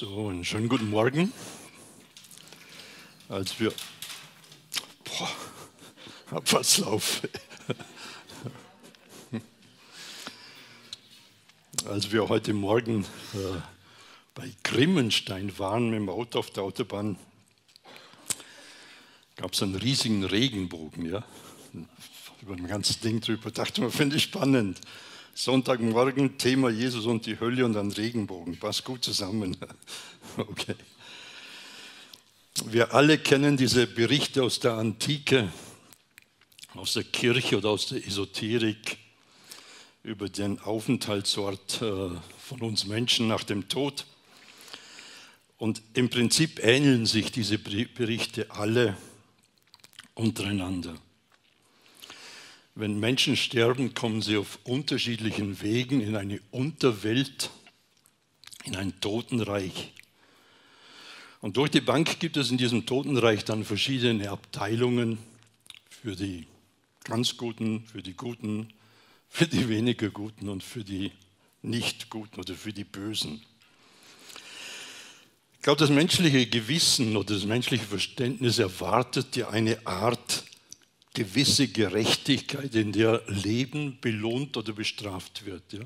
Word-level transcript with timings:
So, 0.00 0.28
einen 0.28 0.46
schönen 0.46 0.70
guten 0.70 0.88
Morgen. 0.88 1.30
Als 3.28 3.60
wir, 3.60 3.70
boah, 5.04 5.28
laufe. 6.78 7.28
Als 11.84 12.10
wir 12.10 12.30
heute 12.30 12.54
Morgen 12.54 13.04
äh, 13.34 13.60
bei 14.34 14.50
Grimmenstein 14.64 15.58
waren 15.58 15.90
mit 15.90 15.98
dem 15.98 16.08
Auto 16.08 16.38
auf 16.38 16.48
der 16.48 16.62
Autobahn, 16.62 17.18
gab 19.36 19.52
es 19.52 19.62
einen 19.62 19.74
riesigen 19.74 20.24
Regenbogen, 20.24 21.12
ja, 21.12 21.22
über 22.40 22.54
ein 22.54 22.66
ganzes 22.66 23.00
Ding 23.00 23.20
drüber. 23.20 23.50
Dachte 23.50 23.82
man, 23.82 23.90
finde 23.90 24.16
ich 24.16 24.22
spannend. 24.22 24.80
Sonntagmorgen, 25.42 26.36
Thema 26.36 26.68
Jesus 26.68 27.06
und 27.06 27.24
die 27.24 27.40
Hölle 27.40 27.64
und 27.64 27.74
ein 27.74 27.90
Regenbogen. 27.90 28.58
Passt 28.58 28.84
gut 28.84 29.04
zusammen. 29.04 29.56
Okay. 30.36 30.76
Wir 32.66 32.94
alle 32.94 33.18
kennen 33.18 33.56
diese 33.56 33.86
Berichte 33.86 34.44
aus 34.44 34.60
der 34.60 34.74
Antike, 34.74 35.52
aus 36.74 36.92
der 36.92 37.02
Kirche 37.02 37.56
oder 37.56 37.70
aus 37.70 37.86
der 37.86 38.06
Esoterik 38.06 38.98
über 40.04 40.28
den 40.28 40.60
Aufenthaltsort 40.60 41.82
äh, 41.82 42.10
von 42.38 42.60
uns 42.60 42.86
Menschen 42.86 43.26
nach 43.26 43.42
dem 43.42 43.68
Tod. 43.68 44.06
Und 45.58 45.82
im 45.94 46.10
Prinzip 46.10 46.62
ähneln 46.62 47.06
sich 47.06 47.32
diese 47.32 47.58
Berichte 47.58 48.50
alle 48.50 48.96
untereinander. 50.14 50.94
Wenn 52.74 53.00
Menschen 53.00 53.36
sterben, 53.36 53.94
kommen 53.94 54.22
sie 54.22 54.36
auf 54.36 54.58
unterschiedlichen 54.64 55.60
Wegen 55.60 56.00
in 56.00 56.16
eine 56.16 56.40
Unterwelt, 56.50 57.50
in 58.64 58.76
ein 58.76 59.00
Totenreich. 59.00 59.92
Und 61.40 61.56
durch 61.56 61.70
die 61.70 61.80
Bank 61.80 62.20
gibt 62.20 62.36
es 62.36 62.50
in 62.50 62.58
diesem 62.58 62.86
Totenreich 62.86 63.44
dann 63.44 63.64
verschiedene 63.64 64.30
Abteilungen 64.30 65.18
für 65.88 66.14
die 66.14 66.46
ganz 67.04 67.36
Guten, 67.36 67.84
für 67.86 68.02
die 68.02 68.14
Guten, 68.14 68.72
für 69.28 69.46
die 69.46 69.68
weniger 69.68 70.10
Guten 70.10 70.48
und 70.48 70.62
für 70.62 70.84
die 70.84 71.12
nicht 71.62 72.10
Guten 72.10 72.40
oder 72.40 72.54
für 72.54 72.72
die 72.72 72.84
Bösen. 72.84 73.42
Ich 75.54 75.62
glaube, 75.62 75.78
das 75.78 75.90
menschliche 75.90 76.46
Gewissen 76.46 77.16
oder 77.16 77.34
das 77.34 77.44
menschliche 77.44 77.84
Verständnis 77.84 78.58
erwartet 78.58 79.36
ja 79.36 79.50
eine 79.50 79.86
Art 79.86 80.44
gewisse 81.14 81.68
Gerechtigkeit, 81.68 82.74
in 82.74 82.92
der 82.92 83.22
Leben 83.26 83.98
belohnt 84.00 84.56
oder 84.56 84.72
bestraft 84.72 85.44
wird. 85.44 85.72
Ja? 85.72 85.80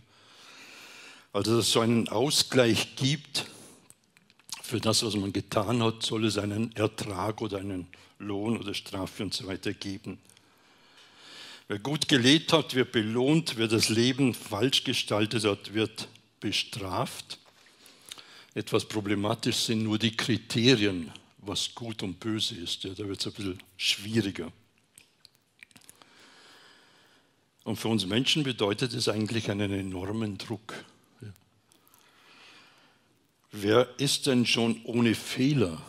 Also 1.32 1.56
dass 1.56 1.66
es 1.66 1.72
so 1.72 1.80
einen 1.80 2.08
Ausgleich 2.08 2.96
gibt 2.96 3.46
für 4.62 4.80
das, 4.80 5.02
was 5.02 5.16
man 5.16 5.32
getan 5.32 5.82
hat, 5.82 6.02
soll 6.02 6.24
es 6.24 6.38
einen 6.38 6.74
Ertrag 6.76 7.40
oder 7.40 7.58
einen 7.58 7.86
Lohn 8.18 8.56
oder 8.56 8.74
Strafe 8.74 9.22
und 9.22 9.34
so 9.34 9.46
weiter 9.46 9.72
geben. 9.72 10.18
Wer 11.68 11.78
gut 11.78 12.08
gelebt 12.08 12.52
hat, 12.52 12.74
wird 12.74 12.92
belohnt, 12.92 13.56
wer 13.56 13.68
das 13.68 13.88
Leben 13.88 14.34
falsch 14.34 14.84
gestaltet 14.84 15.44
hat, 15.44 15.72
wird 15.72 16.08
bestraft. 16.40 17.38
Etwas 18.54 18.86
problematisch 18.86 19.56
sind 19.56 19.82
nur 19.82 19.98
die 19.98 20.16
Kriterien, 20.16 21.10
was 21.38 21.74
gut 21.74 22.02
und 22.02 22.20
böse 22.20 22.54
ist. 22.54 22.84
Ja, 22.84 22.90
da 22.90 23.08
wird 23.08 23.20
es 23.20 23.26
ein 23.26 23.32
bisschen 23.32 23.58
schwieriger. 23.76 24.52
Und 27.64 27.76
für 27.76 27.88
uns 27.88 28.06
Menschen 28.06 28.42
bedeutet 28.42 28.92
es 28.92 29.08
eigentlich 29.08 29.50
einen 29.50 29.72
enormen 29.72 30.36
Druck. 30.38 30.84
Wer 33.50 33.88
ist 33.98 34.26
denn 34.26 34.46
schon 34.46 34.80
ohne 34.84 35.14
Fehler? 35.14 35.80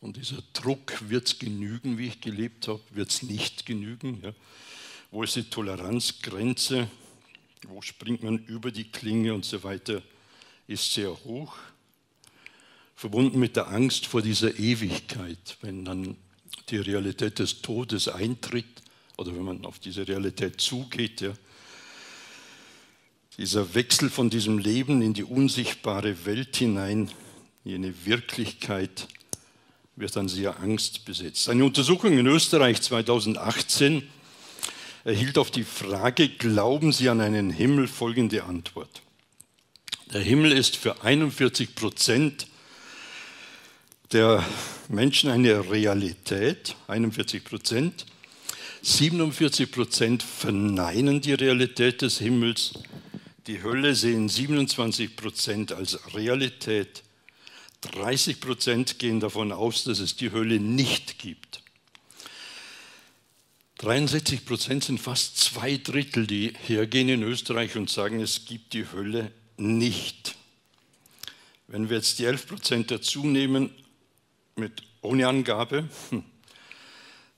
Und 0.00 0.16
dieser 0.16 0.42
Druck, 0.52 1.08
wird 1.08 1.28
es 1.28 1.38
genügen, 1.38 1.96
wie 1.96 2.08
ich 2.08 2.20
gelebt 2.20 2.68
habe, 2.68 2.80
wird 2.90 3.10
es 3.10 3.22
nicht 3.22 3.64
genügen? 3.64 4.20
Ja? 4.22 4.32
Wo 5.10 5.22
ist 5.22 5.36
die 5.36 5.44
Toleranzgrenze? 5.44 6.88
Wo 7.68 7.80
springt 7.80 8.22
man 8.22 8.38
über 8.38 8.70
die 8.70 8.84
Klinge 8.84 9.32
und 9.32 9.44
so 9.44 9.62
weiter? 9.62 10.02
Ist 10.66 10.92
sehr 10.92 11.10
hoch. 11.24 11.54
Verbunden 12.96 13.38
mit 13.38 13.56
der 13.56 13.68
Angst 13.68 14.06
vor 14.06 14.22
dieser 14.22 14.58
Ewigkeit, 14.58 15.56
wenn 15.60 15.84
dann 15.84 16.16
die 16.70 16.78
Realität 16.78 17.38
des 17.38 17.62
Todes 17.62 18.08
eintritt, 18.08 18.83
oder 19.16 19.34
wenn 19.34 19.42
man 19.44 19.64
auf 19.64 19.78
diese 19.78 20.06
Realität 20.06 20.60
zugeht, 20.60 21.20
ja, 21.20 21.32
dieser 23.36 23.74
Wechsel 23.74 24.10
von 24.10 24.30
diesem 24.30 24.58
Leben 24.58 25.02
in 25.02 25.12
die 25.12 25.24
unsichtbare 25.24 26.24
Welt 26.24 26.56
hinein, 26.56 27.10
jene 27.64 27.92
Wirklichkeit, 28.04 29.08
wird 29.96 30.14
dann 30.16 30.28
sehr 30.28 30.60
angstbesetzt. 30.60 31.48
Eine 31.48 31.64
Untersuchung 31.64 32.16
in 32.16 32.26
Österreich 32.26 32.80
2018 32.82 34.08
erhielt 35.04 35.38
auf 35.38 35.50
die 35.50 35.64
Frage, 35.64 36.28
glauben 36.28 36.92
Sie 36.92 37.08
an 37.08 37.20
einen 37.20 37.50
Himmel, 37.50 37.88
folgende 37.88 38.44
Antwort. 38.44 39.02
Der 40.12 40.20
Himmel 40.20 40.52
ist 40.52 40.76
für 40.76 41.02
41 41.02 41.74
Prozent 41.74 42.46
der 44.12 44.44
Menschen 44.88 45.30
eine 45.30 45.70
Realität, 45.70 46.76
41 46.86 47.42
Prozent. 47.42 48.06
47 48.84 49.70
Prozent 49.70 50.22
verneinen 50.22 51.22
die 51.22 51.32
Realität 51.32 52.02
des 52.02 52.18
Himmels. 52.18 52.74
Die 53.46 53.62
Hölle 53.62 53.94
sehen 53.94 54.28
27 54.28 55.16
Prozent 55.16 55.72
als 55.72 56.14
Realität. 56.14 57.02
30 57.80 58.40
Prozent 58.40 58.98
gehen 58.98 59.20
davon 59.20 59.52
aus, 59.52 59.84
dass 59.84 60.00
es 60.00 60.16
die 60.16 60.32
Hölle 60.32 60.60
nicht 60.60 61.18
gibt. 61.18 61.62
63 63.78 64.44
Prozent 64.44 64.84
sind 64.84 65.00
fast 65.00 65.38
zwei 65.38 65.78
Drittel, 65.78 66.26
die 66.26 66.52
hergehen 66.66 67.08
in 67.08 67.22
Österreich 67.22 67.76
und 67.76 67.88
sagen, 67.88 68.20
es 68.20 68.44
gibt 68.44 68.74
die 68.74 68.92
Hölle 68.92 69.32
nicht. 69.56 70.36
Wenn 71.68 71.88
wir 71.88 71.96
jetzt 71.96 72.18
die 72.18 72.26
11 72.26 72.46
Prozent 72.46 72.90
dazu 72.90 73.24
nehmen, 73.24 73.70
mit, 74.56 74.82
ohne 75.00 75.26
Angabe, 75.26 75.88
hm, 76.10 76.22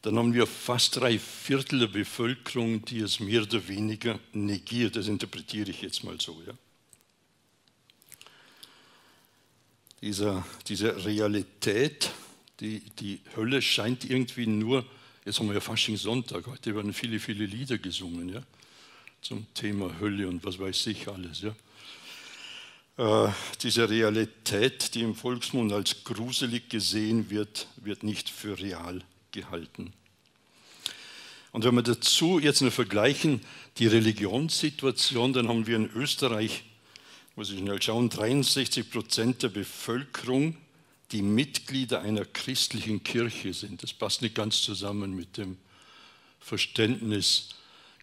dann 0.06 0.18
haben 0.18 0.34
wir 0.34 0.46
fast 0.46 0.94
drei 0.94 1.18
Viertel 1.18 1.80
der 1.80 1.88
Bevölkerung, 1.88 2.84
die 2.84 3.00
es 3.00 3.18
mehr 3.18 3.42
oder 3.42 3.66
weniger 3.66 4.20
negiert. 4.32 4.94
Das 4.94 5.08
interpretiere 5.08 5.70
ich 5.70 5.82
jetzt 5.82 6.04
mal 6.04 6.16
so. 6.20 6.40
Ja? 6.46 6.52
Dieser, 10.00 10.46
diese 10.68 11.04
Realität, 11.04 12.12
die, 12.60 12.82
die 13.00 13.18
Hölle 13.34 13.60
scheint 13.60 14.08
irgendwie 14.08 14.46
nur, 14.46 14.86
jetzt 15.24 15.40
haben 15.40 15.48
wir 15.48 15.54
ja 15.54 15.60
Faschingssonntag, 15.60 16.46
heute 16.46 16.76
werden 16.76 16.92
viele, 16.92 17.18
viele 17.18 17.44
Lieder 17.44 17.78
gesungen 17.78 18.28
ja? 18.28 18.42
zum 19.22 19.52
Thema 19.54 19.98
Hölle 19.98 20.28
und 20.28 20.44
was 20.44 20.56
weiß 20.60 20.86
ich 20.86 21.08
alles. 21.08 21.42
Ja? 21.42 23.26
Äh, 23.26 23.32
diese 23.60 23.90
Realität, 23.90 24.94
die 24.94 25.00
im 25.00 25.16
Volksmund 25.16 25.72
als 25.72 26.04
gruselig 26.04 26.68
gesehen 26.68 27.28
wird, 27.28 27.66
wird 27.78 28.04
nicht 28.04 28.30
für 28.30 28.56
real 28.56 29.02
gehalten. 29.36 29.92
Und 31.52 31.64
wenn 31.64 31.74
wir 31.74 31.82
dazu 31.82 32.38
jetzt 32.38 32.60
nur 32.60 32.70
vergleichen, 32.70 33.40
die 33.78 33.86
Religionssituation, 33.86 35.32
dann 35.32 35.48
haben 35.48 35.66
wir 35.66 35.76
in 35.76 35.90
Österreich, 35.90 36.64
muss 37.36 37.50
ich 37.50 37.58
schnell 37.58 37.80
schauen, 37.80 38.10
63 38.10 38.90
Prozent 38.90 39.42
der 39.42 39.48
Bevölkerung, 39.48 40.56
die 41.12 41.22
Mitglieder 41.22 42.02
einer 42.02 42.24
christlichen 42.24 43.04
Kirche 43.04 43.54
sind. 43.54 43.82
Das 43.82 43.92
passt 43.92 44.22
nicht 44.22 44.34
ganz 44.34 44.62
zusammen 44.62 45.14
mit 45.14 45.36
dem 45.36 45.56
Verständnis, 46.40 47.50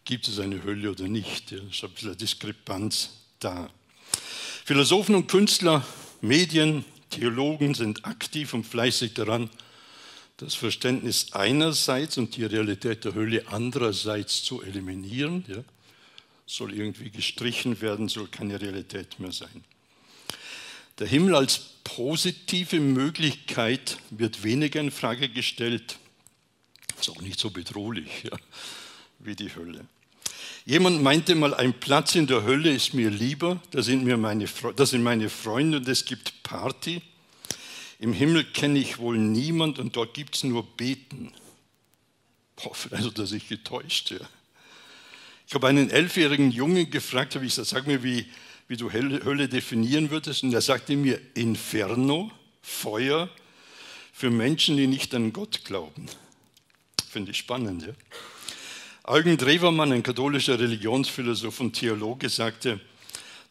gibt 0.05 0.27
es 0.27 0.39
eine 0.39 0.63
Hölle 0.63 0.91
oder 0.91 1.07
nicht. 1.07 1.51
Da 1.51 1.57
ist 1.57 1.83
ein 1.83 1.91
bisschen 1.91 2.09
eine 2.09 2.17
Diskrepanz 2.17 3.09
da. 3.39 3.69
Philosophen 4.65 5.15
und 5.15 5.27
Künstler, 5.27 5.85
Medien, 6.21 6.85
Theologen 7.09 7.73
sind 7.73 8.05
aktiv 8.05 8.53
und 8.53 8.65
fleißig 8.65 9.13
daran, 9.13 9.49
das 10.37 10.55
Verständnis 10.55 11.33
einerseits 11.33 12.17
und 12.17 12.35
die 12.35 12.45
Realität 12.45 13.05
der 13.05 13.13
Hölle 13.13 13.47
andererseits 13.47 14.43
zu 14.43 14.61
eliminieren. 14.61 15.45
Ja, 15.47 15.63
soll 16.45 16.73
irgendwie 16.73 17.09
gestrichen 17.09 17.81
werden, 17.81 18.09
soll 18.09 18.27
keine 18.27 18.59
Realität 18.59 19.19
mehr 19.19 19.31
sein. 19.31 19.63
Der 20.99 21.07
Himmel 21.07 21.35
als 21.35 21.59
positive 21.83 22.79
Möglichkeit 22.79 23.97
wird 24.09 24.43
weniger 24.43 24.79
in 24.79 24.91
Frage 24.91 25.29
gestellt, 25.29 25.97
ist 26.99 27.09
auch 27.09 27.21
nicht 27.21 27.39
so 27.39 27.49
bedrohlich 27.49 28.23
ja, 28.23 28.37
wie 29.19 29.35
die 29.35 29.53
Hölle. 29.55 29.85
Jemand 30.65 31.01
meinte 31.01 31.35
mal, 31.35 31.53
ein 31.53 31.73
Platz 31.73 32.15
in 32.15 32.27
der 32.27 32.43
Hölle 32.43 32.71
ist 32.71 32.93
mir 32.93 33.09
lieber, 33.09 33.61
da 33.71 33.81
sind, 33.81 34.03
mir 34.03 34.17
meine, 34.17 34.45
da 34.75 34.85
sind 34.85 35.03
meine 35.03 35.29
Freunde 35.29 35.77
und 35.77 35.87
es 35.87 36.05
gibt 36.05 36.43
Party. 36.43 37.01
Im 37.99 38.13
Himmel 38.13 38.43
kenne 38.43 38.79
ich 38.79 38.97
wohl 38.97 39.17
niemand 39.17 39.79
und 39.79 39.95
dort 39.95 40.13
gibt 40.13 40.35
es 40.35 40.43
nur 40.43 40.63
Beten. 40.63 41.31
Boah, 42.55 42.73
vielleicht 42.73 43.05
hat 43.05 43.19
er 43.19 43.39
getäuscht. 43.39 44.11
Ja. 44.11 44.19
Ich 45.47 45.53
habe 45.53 45.67
einen 45.67 45.89
elfjährigen 45.89 46.51
Jungen 46.51 46.89
gefragt, 46.89 47.35
habe 47.35 47.45
ich 47.45 47.51
gesagt, 47.51 47.69
sag 47.69 47.87
mir, 47.87 48.03
wie, 48.03 48.25
wie 48.67 48.77
du 48.77 48.91
Hölle 48.91 49.47
definieren 49.47 50.09
würdest. 50.09 50.43
Und 50.43 50.53
er 50.53 50.61
sagte 50.61 50.95
mir, 50.95 51.19
Inferno, 51.33 52.31
Feuer 52.61 53.29
für 54.13 54.29
Menschen, 54.29 54.77
die 54.77 54.87
nicht 54.87 55.13
an 55.13 55.33
Gott 55.33 55.65
glauben. 55.65 56.07
Finde 57.09 57.31
ich 57.31 57.37
spannend. 57.37 57.83
Ja? 57.83 57.93
Eugen 59.05 59.37
Drewermann, 59.37 59.91
ein 59.91 60.01
katholischer 60.01 60.59
Religionsphilosoph 60.59 61.59
und 61.59 61.73
Theologe, 61.73 62.29
sagte, 62.29 62.79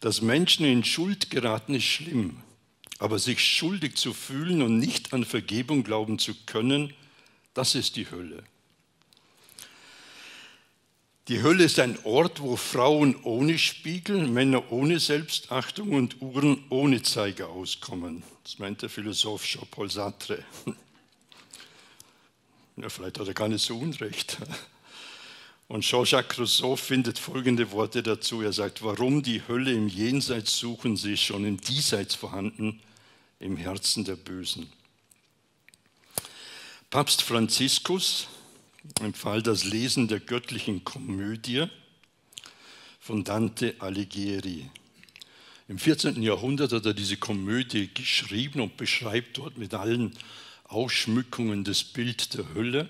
dass 0.00 0.23
Menschen 0.23 0.65
in 0.65 0.83
Schuld 0.83 1.31
geraten 1.31 1.75
ist 1.75 1.85
schlimm, 1.85 2.39
aber 3.02 3.19
sich 3.19 3.44
schuldig 3.44 3.96
zu 3.96 4.14
fühlen 4.14 4.62
und 4.62 4.78
nicht 4.78 5.12
an 5.12 5.25
Vergebung 5.25 5.82
glauben 5.82 6.20
zu 6.20 6.37
können, 6.46 6.94
das 7.52 7.75
ist 7.75 7.96
die 7.96 8.08
Hölle. 8.08 8.44
Die 11.26 11.43
Hölle 11.43 11.64
ist 11.64 11.81
ein 11.81 11.99
Ort, 12.04 12.40
wo 12.40 12.54
Frauen 12.54 13.16
ohne 13.25 13.58
Spiegel, 13.58 14.28
Männer 14.28 14.70
ohne 14.70 15.00
Selbstachtung 15.00 15.94
und 15.94 16.22
Uhren 16.22 16.62
ohne 16.69 17.02
Zeiger 17.02 17.49
auskommen. 17.49 18.22
Das 18.44 18.60
meint 18.60 18.82
der 18.82 18.88
Philosoph 18.88 19.44
Jean-Paul 19.44 19.90
Sartre. 19.90 20.44
Ja, 22.76 22.88
vielleicht 22.88 23.19
hat 23.19 23.28
er 23.28 23.34
gar 23.34 23.48
nicht 23.48 23.62
so 23.62 23.78
unrecht. 23.78 24.38
Und 25.69 25.82
Jean-Jacques 25.82 26.38
Rousseau 26.38 26.75
findet 26.75 27.19
folgende 27.19 27.70
Worte 27.70 28.02
dazu. 28.02 28.40
Er 28.40 28.55
sagt, 28.55 28.82
warum 28.82 29.22
die 29.22 29.43
Hölle 29.46 29.72
im 29.72 29.88
Jenseits 29.88 30.56
suchen, 30.56 30.96
sie 30.96 31.12
ist 31.12 31.20
schon 31.20 31.44
im 31.44 31.60
Diesseits 31.60 32.14
vorhanden, 32.14 32.81
im 33.43 33.56
Herzen 33.56 34.05
der 34.05 34.17
Bösen. 34.17 34.73
Papst 36.91 37.23
Franziskus 37.23 38.29
empfahl 39.00 39.43
das 39.43 39.65
Lesen 39.65 40.09
der 40.09 40.21
göttlichen 40.21 40.85
Komödie 40.85 41.67
von 43.00 43.25
Dante 43.25 43.75
Alighieri. 43.79 44.71
Im 45.69 45.79
14. 45.79 46.23
Jahrhundert 46.23 46.73
hat 46.73 46.87
er 46.87 46.94
diese 46.94 47.17
Komödie 47.17 47.89
geschrieben 47.93 48.61
und 48.61 48.77
beschreibt 48.77 49.39
dort 49.39 49.59
mit 49.59 49.75
allen 49.75 50.12
Ausschmückungen 50.65 51.65
das 51.65 51.83
Bild 51.83 52.35
der 52.35 52.53
Hölle. 52.55 52.89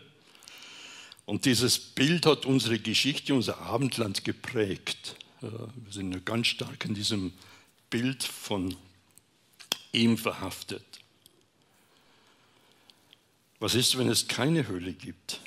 Und 1.24 1.44
dieses 1.44 1.78
Bild 1.78 2.26
hat 2.26 2.44
unsere 2.44 2.78
Geschichte, 2.78 3.34
unser 3.34 3.58
Abendland 3.58 4.24
geprägt. 4.24 5.16
Wir 5.40 5.68
sind 5.90 6.26
ganz 6.26 6.48
stark 6.48 6.84
in 6.84 6.94
diesem 6.94 7.32
Bild 7.90 8.22
von 8.22 8.76
ihm 9.92 10.18
verhaftet. 10.18 10.84
Was 13.60 13.74
ist, 13.74 13.96
wenn 13.96 14.08
es 14.08 14.26
keine 14.26 14.66
Hölle 14.66 14.92
gibt? 14.92 15.40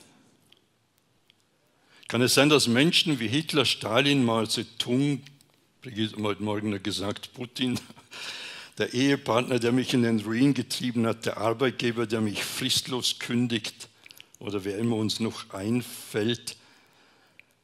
Kann 2.07 2.21
es 2.21 2.35
sein, 2.35 2.49
dass 2.49 2.67
Menschen 2.67 3.19
wie 3.19 3.27
Hitler, 3.27 3.65
Stalin, 3.65 4.23
Mao 4.23 4.45
Zedong, 4.45 5.21
Brigitte 5.81 6.21
heute 6.21 6.43
Morgen 6.43 6.81
gesagt, 6.81 7.33
Putin, 7.33 7.79
der 8.77 8.93
Ehepartner, 8.93 9.59
der 9.59 9.71
mich 9.71 9.93
in 9.93 10.03
den 10.03 10.19
Ruin 10.21 10.53
getrieben 10.53 11.05
hat, 11.07 11.25
der 11.25 11.37
Arbeitgeber, 11.37 12.07
der 12.07 12.21
mich 12.21 12.43
fristlos 12.43 13.19
kündigt 13.19 13.89
oder 14.39 14.63
wer 14.63 14.77
immer 14.77 14.95
uns 14.95 15.19
noch 15.19 15.49
einfällt, 15.49 16.57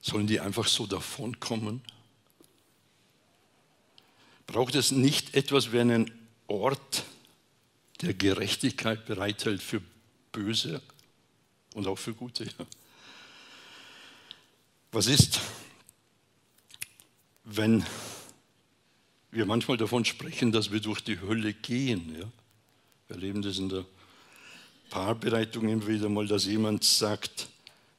sollen 0.01 0.27
die 0.27 0.39
einfach 0.39 0.67
so 0.67 0.87
davonkommen? 0.87 1.81
Braucht 4.47 4.75
es 4.75 4.91
nicht 4.91 5.35
etwas 5.35 5.71
wie 5.71 5.79
einen 5.79 6.11
Ort, 6.51 7.05
der 8.01 8.13
Gerechtigkeit 8.13 9.05
bereithält 9.05 9.63
für 9.63 9.81
Böse 10.33 10.81
und 11.73 11.87
auch 11.87 11.97
für 11.97 12.13
Gute? 12.13 12.45
Was 14.91 15.07
ist, 15.07 15.39
wenn 17.45 17.85
wir 19.31 19.45
manchmal 19.45 19.77
davon 19.77 20.03
sprechen, 20.03 20.51
dass 20.51 20.71
wir 20.71 20.81
durch 20.81 21.01
die 21.01 21.21
Hölle 21.21 21.53
gehen? 21.53 22.13
Ja? 22.19 22.25
Wir 23.07 23.15
erleben 23.15 23.41
das 23.41 23.57
in 23.57 23.69
der 23.69 23.85
Paarbereitung 24.89 25.69
immer 25.69 25.87
wieder 25.87 26.09
mal, 26.09 26.27
dass 26.27 26.45
jemand 26.45 26.83
sagt, 26.83 27.47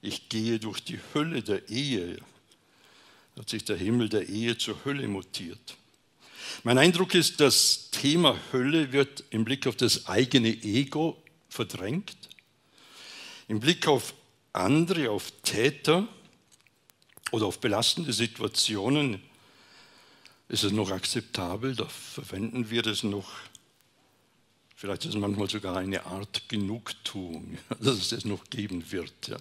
ich 0.02 0.28
gehe 0.28 0.58
durch 0.58 0.84
die 0.84 1.00
Hölle 1.14 1.42
der 1.42 1.70
Ehe. 1.70 2.16
Da 3.34 3.40
hat 3.40 3.48
sich 3.48 3.64
der 3.64 3.78
Himmel 3.78 4.10
der 4.10 4.28
Ehe 4.28 4.58
zur 4.58 4.84
Hölle 4.84 5.08
mutiert. 5.08 5.78
Mein 6.64 6.78
Eindruck 6.78 7.14
ist, 7.14 7.40
das 7.40 7.90
Thema 7.90 8.36
Hölle 8.52 8.92
wird 8.92 9.24
im 9.30 9.44
Blick 9.44 9.66
auf 9.66 9.76
das 9.76 10.06
eigene 10.06 10.48
Ego 10.48 11.22
verdrängt, 11.48 12.16
im 13.48 13.60
Blick 13.60 13.86
auf 13.86 14.14
andere, 14.52 15.10
auf 15.10 15.30
Täter, 15.42 16.08
oder 17.32 17.46
auf 17.46 17.58
belastende 17.58 18.12
Situationen 18.12 19.20
ist 20.48 20.64
es 20.64 20.72
noch 20.72 20.90
akzeptabel, 20.90 21.74
da 21.74 21.86
verwenden 21.86 22.70
wir 22.70 22.82
das 22.82 23.02
noch. 23.02 23.30
Vielleicht 24.76 25.06
ist 25.06 25.14
es 25.14 25.20
manchmal 25.20 25.48
sogar 25.48 25.76
eine 25.76 26.04
Art 26.04 26.48
Genugtuung, 26.48 27.58
dass 27.80 27.96
es 27.96 28.10
das 28.10 28.24
noch 28.24 28.44
geben 28.50 28.92
wird, 28.92 29.28
ja. 29.28 29.38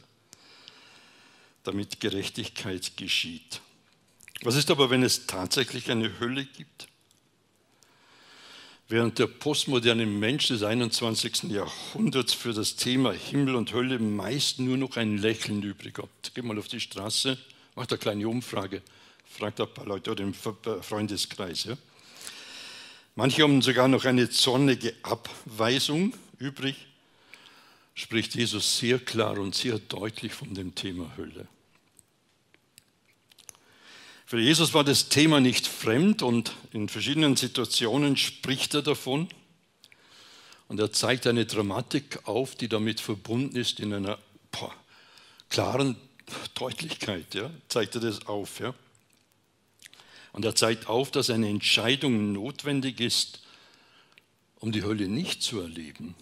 damit 1.64 2.00
Gerechtigkeit 2.00 2.96
geschieht. 2.96 3.60
Was 4.44 4.56
ist 4.56 4.72
aber, 4.72 4.90
wenn 4.90 5.04
es 5.04 5.28
tatsächlich 5.28 5.92
eine 5.92 6.20
Hölle 6.20 6.46
gibt? 6.46 6.88
Während 8.92 9.20
der 9.20 9.28
postmoderne 9.28 10.06
Mensch 10.06 10.50
des 10.50 10.64
21. 10.64 11.44
Jahrhunderts 11.44 12.34
für 12.34 12.52
das 12.52 12.76
Thema 12.76 13.14
Himmel 13.14 13.56
und 13.56 13.72
Hölle 13.72 14.00
meist 14.00 14.60
nur 14.60 14.76
noch 14.76 14.98
ein 14.98 15.18
Lächeln 15.18 15.64
übrig 15.64 15.98
hat. 15.98 16.10
Geh 16.36 16.42
mal 16.42 16.60
auf 16.60 16.68
die 16.68 16.82
Straße 16.82 17.38
macht 17.74 17.94
eine 17.94 18.00
kleine 18.00 18.28
Umfrage, 18.28 18.82
fragt 19.26 19.62
ein 19.62 19.74
paar 19.74 19.86
Leute 19.86 20.12
oder 20.12 20.26
im 20.26 20.34
Freundeskreis. 20.34 21.64
Ja. 21.64 21.78
Manche 23.16 23.44
haben 23.44 23.62
sogar 23.62 23.88
noch 23.88 24.04
eine 24.04 24.30
zornige 24.30 24.94
Abweisung 25.04 26.14
übrig, 26.38 26.76
spricht 27.96 28.36
Jesus 28.36 28.78
sehr 28.78 29.00
klar 29.00 29.40
und 29.40 29.56
sehr 29.56 29.80
deutlich 29.80 30.34
von 30.34 30.54
dem 30.54 30.76
Thema 30.76 31.10
Hölle. 31.16 31.48
Für 34.32 34.40
Jesus 34.40 34.74
war 34.74 34.86
das 34.86 35.10
Thema 35.10 35.42
nicht 35.42 35.68
fremd 35.68 36.22
und 36.22 36.54
in 36.72 36.88
verschiedenen 36.88 37.36
Situationen 37.36 38.16
spricht 38.16 38.74
er 38.74 38.82
davon. 38.82 39.28
Und 40.70 40.80
er 40.80 40.94
zeigt 40.94 41.28
eine 41.28 41.46
Dramatik 41.46 42.26
auf, 42.30 42.56
die 42.56 42.70
damit 42.70 43.02
verbunden 43.02 43.58
ist 43.58 43.82
in 43.82 43.94
einer 43.94 44.18
boah, 44.52 44.74
klaren 45.50 45.98
Deutlichkeit, 46.54 47.36
ja, 47.36 47.52
zeigt 47.68 47.96
er 47.96 48.00
das 48.00 48.26
auf. 48.26 48.62
Ja. 48.62 48.74
Und 50.32 50.46
er 50.46 50.56
zeigt 50.56 50.88
auf, 50.88 51.12
dass 51.12 51.30
eine 51.30 51.50
Entscheidung 51.50 52.32
notwendig 52.32 53.02
ist, 53.02 53.42
um 54.62 54.72
die 54.72 54.84
Hölle 54.84 55.10
nicht 55.10 55.44
zu 55.44 55.60
erleben. 55.60 56.16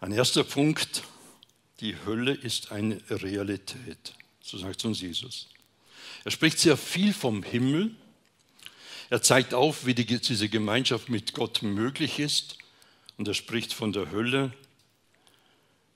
Ein 0.00 0.12
erster 0.12 0.44
Punkt, 0.44 1.02
die 1.80 1.96
Hölle 2.04 2.34
ist 2.34 2.72
eine 2.72 3.00
Realität, 3.08 4.12
so 4.42 4.58
sagt 4.58 4.84
uns 4.84 5.00
Jesus. 5.00 5.48
Er 6.26 6.32
spricht 6.32 6.58
sehr 6.58 6.76
viel 6.76 7.14
vom 7.14 7.44
Himmel. 7.44 7.94
Er 9.10 9.22
zeigt 9.22 9.54
auf, 9.54 9.86
wie 9.86 9.94
die, 9.94 10.04
diese 10.04 10.48
Gemeinschaft 10.48 11.08
mit 11.08 11.34
Gott 11.34 11.62
möglich 11.62 12.18
ist. 12.18 12.58
Und 13.16 13.28
er 13.28 13.34
spricht 13.34 13.72
von 13.72 13.92
der 13.92 14.10
Hölle, 14.10 14.52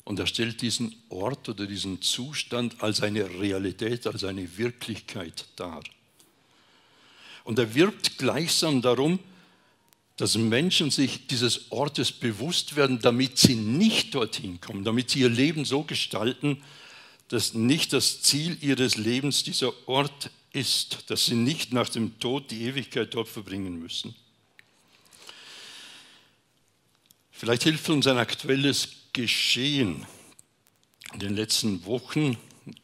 und 0.04 0.20
er 0.20 0.28
stellt 0.28 0.62
diesen 0.62 0.94
Ort 1.08 1.48
oder 1.48 1.66
diesen 1.66 2.00
Zustand 2.00 2.80
als 2.80 3.02
eine 3.02 3.28
Realität, 3.40 4.06
als 4.06 4.22
eine 4.22 4.56
Wirklichkeit 4.56 5.46
dar. 5.56 5.82
Und 7.42 7.58
er 7.58 7.74
wirbt 7.74 8.16
gleichsam 8.16 8.82
darum, 8.82 9.18
dass 10.16 10.36
Menschen 10.36 10.92
sich 10.92 11.26
dieses 11.26 11.72
Ortes 11.72 12.12
bewusst 12.12 12.76
werden, 12.76 13.00
damit 13.00 13.36
sie 13.36 13.56
nicht 13.56 14.14
dorthin 14.14 14.60
kommen, 14.60 14.84
damit 14.84 15.10
sie 15.10 15.22
ihr 15.22 15.28
Leben 15.28 15.64
so 15.64 15.82
gestalten, 15.82 16.62
dass 17.30 17.54
nicht 17.54 17.92
das 17.92 18.22
Ziel 18.22 18.58
ihres 18.60 18.96
Lebens 18.96 19.44
dieser 19.44 19.72
Ort 19.88 20.30
ist, 20.52 21.10
dass 21.10 21.26
sie 21.26 21.36
nicht 21.36 21.72
nach 21.72 21.88
dem 21.88 22.18
Tod 22.18 22.50
die 22.50 22.64
Ewigkeit 22.64 23.14
dort 23.14 23.28
verbringen 23.28 23.78
müssen. 23.78 24.16
Vielleicht 27.30 27.62
hilft 27.62 27.88
uns 27.88 28.08
ein 28.08 28.18
aktuelles 28.18 28.88
geschehen. 29.12 30.06
In 31.12 31.20
den 31.20 31.36
letzten 31.36 31.84
Wochen 31.86 32.36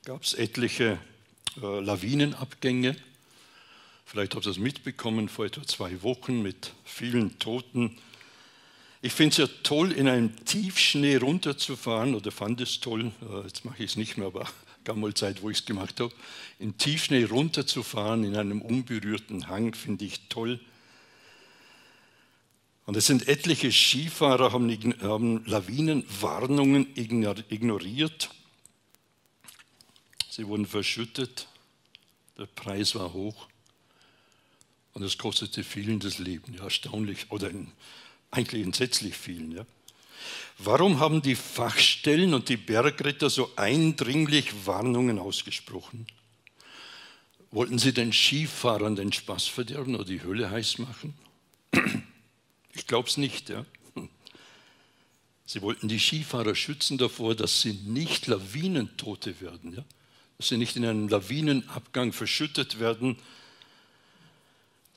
gab 0.05 0.23
es 0.23 0.35
etliche 0.35 0.99
äh, 1.61 1.81
Lawinenabgänge. 1.81 2.97
Vielleicht 4.05 4.37
habt 4.37 4.47
ihr 4.47 4.51
das 4.51 4.59
mitbekommen 4.59 5.29
vor 5.29 5.47
etwa 5.47 5.67
zwei 5.67 6.03
Wochen 6.03 6.41
mit 6.41 6.73
vielen 6.85 7.37
Toten. 7.41 7.99
Ich 9.07 9.13
finde 9.13 9.31
es 9.31 9.37
ja 9.37 9.57
toll, 9.63 9.93
in 9.93 10.09
einem 10.09 10.35
Tiefschnee 10.45 11.19
runterzufahren, 11.19 12.17
oder 12.17 12.33
fand 12.33 12.61
es 12.61 12.81
toll, 12.81 13.13
äh, 13.23 13.43
jetzt 13.43 13.65
mache 13.65 13.85
ich 13.85 13.91
es 13.93 13.97
nicht 13.97 14.17
mehr, 14.17 14.27
aber 14.27 14.49
gab 14.85 14.97
mal 14.97 15.15
Zeit, 15.15 15.43
wo 15.43 15.51
ich 15.51 15.59
es 15.59 15.65
gemacht 15.65 16.01
habe, 16.01 16.13
in 16.59 16.77
Tiefschnee 16.77 17.23
runterzufahren 17.23 18.25
in 18.25 18.35
einem 18.35 18.61
unberührten 18.61 19.47
Hang, 19.47 19.77
finde 19.77 20.07
ich 20.07 20.23
toll. 20.29 20.59
Und 22.87 22.97
es 22.97 23.07
sind 23.07 23.29
etliche 23.29 23.71
Skifahrer, 23.71 24.53
haben, 24.53 24.69
haben 25.01 25.47
Lawinenwarnungen 25.47 26.89
ignoriert. 26.97 28.31
Sie 30.31 30.49
wurden 30.49 30.67
verschüttet, 30.67 31.47
der 32.39 32.47
Preis 32.47 32.97
war 32.97 33.13
hoch. 33.13 33.47
Und 34.95 35.03
das 35.03 35.17
kostete 35.17 35.63
vielen 35.63 36.01
das 36.01 36.19
Leben, 36.19 36.55
ja, 36.55 36.65
erstaunlich 36.65 37.31
oder 37.31 37.53
eigentlich 38.31 38.63
entsetzlich 38.63 39.17
vielen. 39.17 39.53
Ja. 39.53 39.67
Warum 40.59 41.01
haben 41.01 41.23
die 41.23 41.37
Fachstellen 41.37 42.35
und 42.35 42.49
die 42.49 42.57
Bergritter 42.57 43.31
so 43.31 43.51
eindringlich 43.57 44.67
Warnungen 44.67 45.19
ausgesprochen? 45.19 46.07
Wollten 47.51 47.79
sie 47.79 47.93
den 47.93 48.13
Skifahrern 48.13 48.97
den 48.97 49.13
Spaß 49.13 49.47
verderben 49.47 49.95
oder 49.95 50.05
die 50.05 50.23
Hölle 50.23 50.51
heiß 50.51 50.79
machen? 50.79 51.15
Ich 52.73 52.87
glaube 52.87 53.09
es 53.09 53.17
nicht. 53.17 53.49
Ja. 53.49 53.65
Sie 55.47 55.63
wollten 55.63 55.87
die 55.87 56.01
Skifahrer 56.01 56.57
schützen 56.57 56.99
davor, 56.99 57.37
dass 57.37 57.63
sie 57.63 57.73
nicht 57.73 58.27
Lawinentote 58.27 59.41
werden, 59.41 59.75
ja? 59.75 59.85
dass 60.39 60.49
sie 60.49 60.57
nicht 60.57 60.77
in 60.77 60.85
einem 60.85 61.09
Lawinenabgang 61.09 62.13
verschüttet 62.13 62.81
werden, 62.81 63.17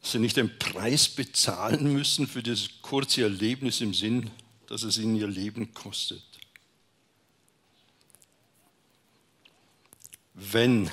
dass 0.01 0.11
sie 0.11 0.19
nicht 0.19 0.37
den 0.37 0.57
Preis 0.57 1.09
bezahlen 1.09 1.91
müssen 1.91 2.27
für 2.27 2.41
dieses 2.41 2.81
kurze 2.81 3.23
Erlebnis 3.23 3.81
im 3.81 3.93
Sinn, 3.93 4.31
dass 4.67 4.83
es 4.83 4.97
ihnen 4.97 5.15
ihr 5.15 5.27
Leben 5.27 5.73
kostet. 5.73 6.23
Wenn 10.33 10.89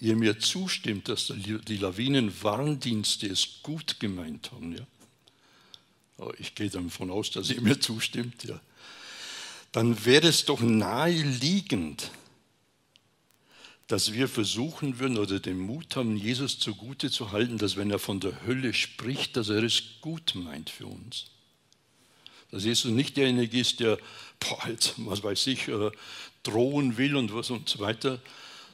ihr 0.00 0.16
mir 0.16 0.38
zustimmt, 0.38 1.08
dass 1.08 1.32
die 1.34 1.76
Lawinenwarndienste 1.78 3.26
es 3.26 3.62
gut 3.62 3.98
gemeint 4.00 4.52
haben, 4.52 4.76
ja, 4.76 4.86
ich 6.38 6.54
gehe 6.54 6.68
davon 6.68 7.10
aus, 7.10 7.30
dass 7.30 7.50
ihr 7.50 7.60
mir 7.60 7.80
zustimmt, 7.80 8.44
ja, 8.44 8.60
dann 9.72 10.04
wäre 10.04 10.28
es 10.28 10.44
doch 10.44 10.60
naheliegend, 10.60 12.10
dass 13.86 14.12
wir 14.12 14.28
versuchen 14.28 14.98
würden 14.98 15.16
oder 15.16 15.38
den 15.38 15.58
Mut 15.58 15.94
haben, 15.94 16.16
Jesus 16.16 16.58
zugute 16.58 17.10
zu 17.10 17.30
halten, 17.30 17.58
dass 17.58 17.76
wenn 17.76 17.90
er 17.90 18.00
von 18.00 18.18
der 18.18 18.44
Hölle 18.44 18.74
spricht, 18.74 19.36
dass 19.36 19.48
er 19.48 19.62
es 19.62 20.00
gut 20.00 20.34
meint 20.34 20.70
für 20.70 20.86
uns. 20.86 21.26
Dass 22.50 22.64
Jesus 22.64 22.90
nicht 22.90 23.16
derjenige 23.16 23.58
ist, 23.58 23.80
der, 23.80 23.98
boah, 24.40 24.68
jetzt, 24.68 24.94
was 24.98 25.22
weiß 25.22 25.46
ich, 25.48 25.68
äh, 25.68 25.90
drohen 26.42 26.96
will 26.96 27.16
und 27.16 27.32
was 27.32 27.50
und 27.50 27.68
so 27.68 27.78
weiter, 27.78 28.20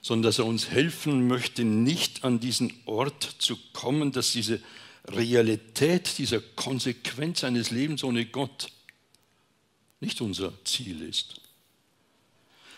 sondern 0.00 0.24
dass 0.24 0.38
er 0.38 0.46
uns 0.46 0.70
helfen 0.70 1.28
möchte, 1.28 1.64
nicht 1.64 2.24
an 2.24 2.40
diesen 2.40 2.72
Ort 2.86 3.36
zu 3.38 3.56
kommen, 3.72 4.12
dass 4.12 4.32
diese 4.32 4.60
Realität 5.06 6.18
dieser 6.18 6.40
Konsequenz 6.40 7.44
eines 7.44 7.70
Lebens 7.70 8.02
ohne 8.02 8.24
Gott 8.26 8.68
nicht 10.00 10.20
unser 10.20 10.52
Ziel 10.64 11.02
ist. 11.02 11.40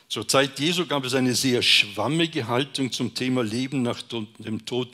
Zur 0.08 0.28
Zeit 0.28 0.60
Jesu 0.60 0.86
gab 0.86 1.04
es 1.04 1.14
eine 1.14 1.34
sehr 1.34 1.62
schwammige 1.62 2.46
Haltung 2.46 2.92
zum 2.92 3.14
Thema 3.14 3.42
Leben 3.42 3.82
nach 3.82 4.02
dem 4.02 4.64
Tod. 4.66 4.88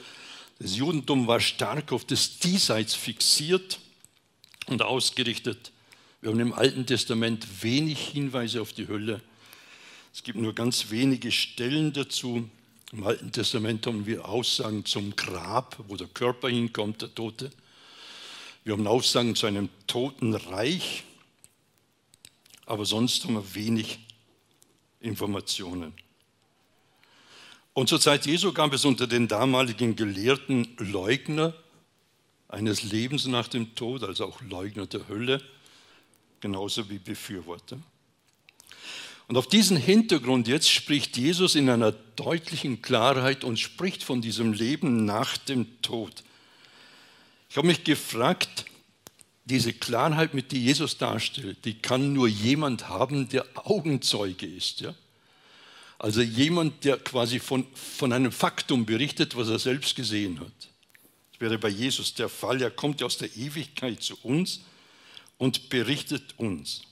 Das 0.59 0.77
Judentum 0.77 1.27
war 1.27 1.41
stark 1.41 1.93
auf 1.93 2.05
das 2.05 2.39
Diesseits 2.39 2.95
fixiert 2.95 3.81
und 4.67 4.83
ausgerichtet. 4.83 5.73
Wir 6.21 6.31
haben 6.31 6.41
im 6.41 6.53
Alten 6.53 6.87
Testament 6.87 7.47
wenig 7.63 7.99
Hinweise 7.99 8.61
auf 8.61 8.73
die 8.73 8.89
Hölle. 8.89 9.21
Es 10.13 10.23
gibt 10.23 10.39
nur 10.39 10.55
ganz 10.55 10.91
wenige 10.91 11.33
Stellen 11.33 11.93
dazu. 11.93 12.49
Im 12.93 13.05
Alten 13.05 13.33
Testament 13.33 13.87
haben 13.87 14.07
wir 14.07 14.29
Aussagen 14.29 14.85
zum 14.85 15.17
Grab, 15.17 15.83
wo 15.89 15.97
der 15.97 16.09
Körper 16.09 16.49
hinkommt, 16.49 17.03
der 17.03 17.15
Tote. 17.15 17.51
Wir 18.65 18.75
haben 18.75 18.87
Aussagen 18.87 19.35
zu 19.35 19.47
einem 19.47 19.71
toten 19.87 20.35
Reich, 20.35 21.05
aber 22.67 22.85
sonst 22.85 23.25
haben 23.25 23.35
wir 23.35 23.55
wenig 23.55 23.99
Informationen. 25.01 25.93
Und 27.73 27.89
zur 27.89 28.01
Zeit 28.01 28.27
Jesu 28.27 28.53
gab 28.53 28.73
es 28.73 28.85
unter 28.85 29.07
den 29.07 29.29
damaligen 29.29 29.97
Gelehrten 29.97 30.77
Leugner 30.79 31.55
eines 32.49 32.83
Lebens 32.83 33.27
nach 33.27 33.49
dem 33.49 33.75
Tod, 33.75 34.03
also 34.03 34.27
auch 34.27 34.41
Leugner 34.43 34.87
der 34.87 35.09
Hölle, 35.09 35.41
genauso 36.41 36.91
wie 36.91 36.99
Befürworter. 36.99 37.79
Und 39.29 39.37
auf 39.37 39.47
diesen 39.47 39.77
Hintergrund 39.77 40.49
jetzt 40.49 40.69
spricht 40.69 41.17
Jesus 41.17 41.55
in 41.55 41.71
einer 41.71 41.93
deutlichen 41.93 42.83
Klarheit 42.83 43.45
und 43.45 43.61
spricht 43.61 44.03
von 44.03 44.21
diesem 44.21 44.53
Leben 44.53 45.05
nach 45.05 45.37
dem 45.37 45.81
Tod. 45.83 46.25
Ich 47.49 47.57
habe 47.57 47.69
mich 47.69 47.85
gefragt, 47.85 48.65
diese 49.51 49.73
Klarheit, 49.73 50.33
mit 50.33 50.53
die 50.53 50.65
Jesus 50.65 50.97
darstellt, 50.97 51.65
die 51.65 51.75
kann 51.75 52.13
nur 52.13 52.29
jemand 52.29 52.89
haben, 52.89 53.29
der 53.29 53.45
Augenzeuge 53.55 54.47
ist. 54.47 54.81
Ja? 54.81 54.95
Also 55.99 56.23
jemand, 56.23 56.85
der 56.85 56.97
quasi 56.99 57.41
von, 57.41 57.67
von 57.75 58.13
einem 58.13 58.33
Faktum 58.33 58.87
berichtet, 58.87 59.37
was 59.37 59.49
er 59.49 59.59
selbst 59.59 59.97
gesehen 59.97 60.41
hat. 60.41 60.53
Das 61.33 61.41
wäre 61.41 61.59
bei 61.59 61.69
Jesus 61.69 62.15
der 62.15 62.29
Fall. 62.29 62.63
Er 62.63 62.71
kommt 62.71 63.03
aus 63.03 63.19
der 63.19 63.37
Ewigkeit 63.37 64.03
zu 64.03 64.17
uns 64.23 64.61
und 65.37 65.69
berichtet 65.69 66.39
uns. 66.39 66.83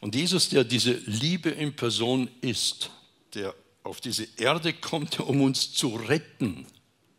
Und 0.00 0.14
Jesus, 0.14 0.48
der 0.48 0.64
diese 0.64 0.92
Liebe 1.06 1.50
in 1.50 1.74
Person 1.74 2.28
ist, 2.40 2.90
der 3.34 3.54
auf 3.82 4.00
diese 4.00 4.26
Erde 4.36 4.72
kommt, 4.72 5.20
um 5.20 5.40
uns 5.42 5.72
zu 5.72 5.94
retten, 5.94 6.66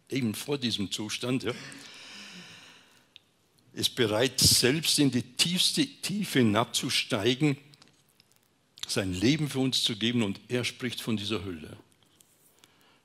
eben 0.10 0.36
vor 0.36 0.58
diesem 0.58 0.92
Zustand, 0.92 1.44
ja, 1.44 1.54
ist 3.78 3.94
bereit, 3.94 4.40
selbst 4.40 4.98
in 4.98 5.12
die 5.12 5.22
tiefste 5.22 5.86
Tiefe 5.86 6.40
hinabzusteigen, 6.40 7.58
sein 8.88 9.14
Leben 9.14 9.50
für 9.50 9.60
uns 9.60 9.84
zu 9.84 9.96
geben 9.96 10.24
und 10.24 10.40
er 10.48 10.64
spricht 10.64 11.00
von 11.00 11.16
dieser 11.16 11.46
Hölle, 11.46 11.78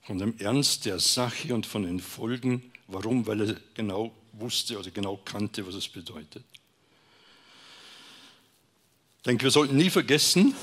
von 0.00 0.19
dem 0.19 0.38
Ernst 0.38 0.87
der 0.87 0.99
Sache 0.99 1.55
und 1.55 1.67
von 1.67 1.83
den 1.83 2.00
Folgen. 2.00 2.73
Warum? 2.87 3.26
Weil 3.26 3.50
er 3.50 3.61
genau 3.75 4.14
wusste 4.33 4.79
oder 4.79 4.91
genau 4.91 5.19
kannte, 5.19 5.67
was 5.67 5.75
es 5.75 5.88
bedeutet. 5.88 6.45
Ich 9.19 9.25
denke, 9.25 9.45
wir 9.45 9.50
sollten 9.50 9.76
nie 9.76 9.91
vergessen, 9.91 10.55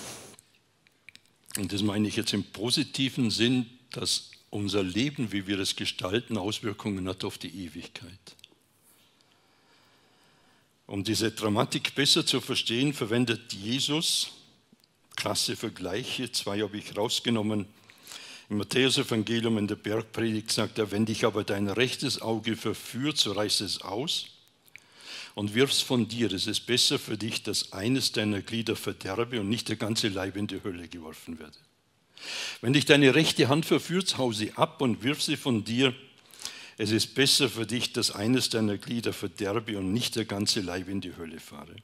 und 1.57 1.71
das 1.71 1.83
meine 1.83 2.07
ich 2.07 2.15
jetzt 2.15 2.33
im 2.33 2.43
positiven 2.43 3.29
Sinn, 3.29 3.67
dass 3.91 4.31
unser 4.49 4.81
Leben, 4.81 5.31
wie 5.31 5.45
wir 5.45 5.59
es 5.59 5.75
gestalten, 5.75 6.35
Auswirkungen 6.37 7.07
hat 7.07 7.23
auf 7.23 7.37
die 7.37 7.65
Ewigkeit. 7.65 8.38
Um 10.89 11.03
diese 11.03 11.29
Dramatik 11.29 11.93
besser 11.93 12.25
zu 12.25 12.41
verstehen, 12.41 12.93
verwendet 12.93 13.53
Jesus 13.53 14.31
klasse 15.15 15.55
Vergleiche. 15.55 16.31
Zwei 16.31 16.61
habe 16.61 16.79
ich 16.79 16.97
rausgenommen. 16.97 17.67
Im 18.49 18.57
Matthäus-Evangelium 18.57 19.59
in 19.59 19.67
der 19.67 19.75
Bergpredigt 19.75 20.51
sagt 20.51 20.79
er: 20.79 20.89
Wenn 20.89 21.05
dich 21.05 21.25
aber 21.25 21.43
dein 21.43 21.67
rechtes 21.67 22.23
Auge 22.23 22.55
verführt, 22.55 23.19
so 23.19 23.33
reiß 23.33 23.61
es 23.61 23.83
aus 23.83 24.29
und 25.35 25.53
wirf's 25.53 25.81
von 25.81 26.07
dir. 26.07 26.33
Es 26.33 26.47
ist 26.47 26.61
besser 26.61 26.97
für 26.97 27.19
dich, 27.19 27.43
dass 27.43 27.71
eines 27.71 28.11
deiner 28.11 28.41
Glieder 28.41 28.75
verderbe 28.75 29.41
und 29.41 29.47
nicht 29.47 29.69
der 29.69 29.75
ganze 29.75 30.07
Leib 30.07 30.37
in 30.37 30.47
die 30.47 30.63
Hölle 30.63 30.87
geworfen 30.87 31.37
werde. 31.37 31.57
Wenn 32.61 32.73
dich 32.73 32.85
deine 32.85 33.13
rechte 33.13 33.47
Hand 33.47 33.67
verführt, 33.67 34.17
hau 34.17 34.31
sie 34.31 34.53
ab 34.53 34.81
und 34.81 35.03
wirf 35.03 35.21
sie 35.21 35.37
von 35.37 35.63
dir 35.63 35.93
es 36.79 36.91
ist 36.91 37.13
besser 37.13 37.49
für 37.49 37.65
dich, 37.65 37.91
dass 37.91 38.11
eines 38.11 38.47
deiner 38.47 38.77
Glieder 38.77 39.11
verderbe 39.11 39.77
und 39.77 39.91
nicht 39.91 40.15
der 40.15 40.23
ganze 40.23 40.61
Leib 40.61 40.87
in 40.87 41.01
die 41.01 41.13
Hölle 41.17 41.41
fahre. 41.41 41.75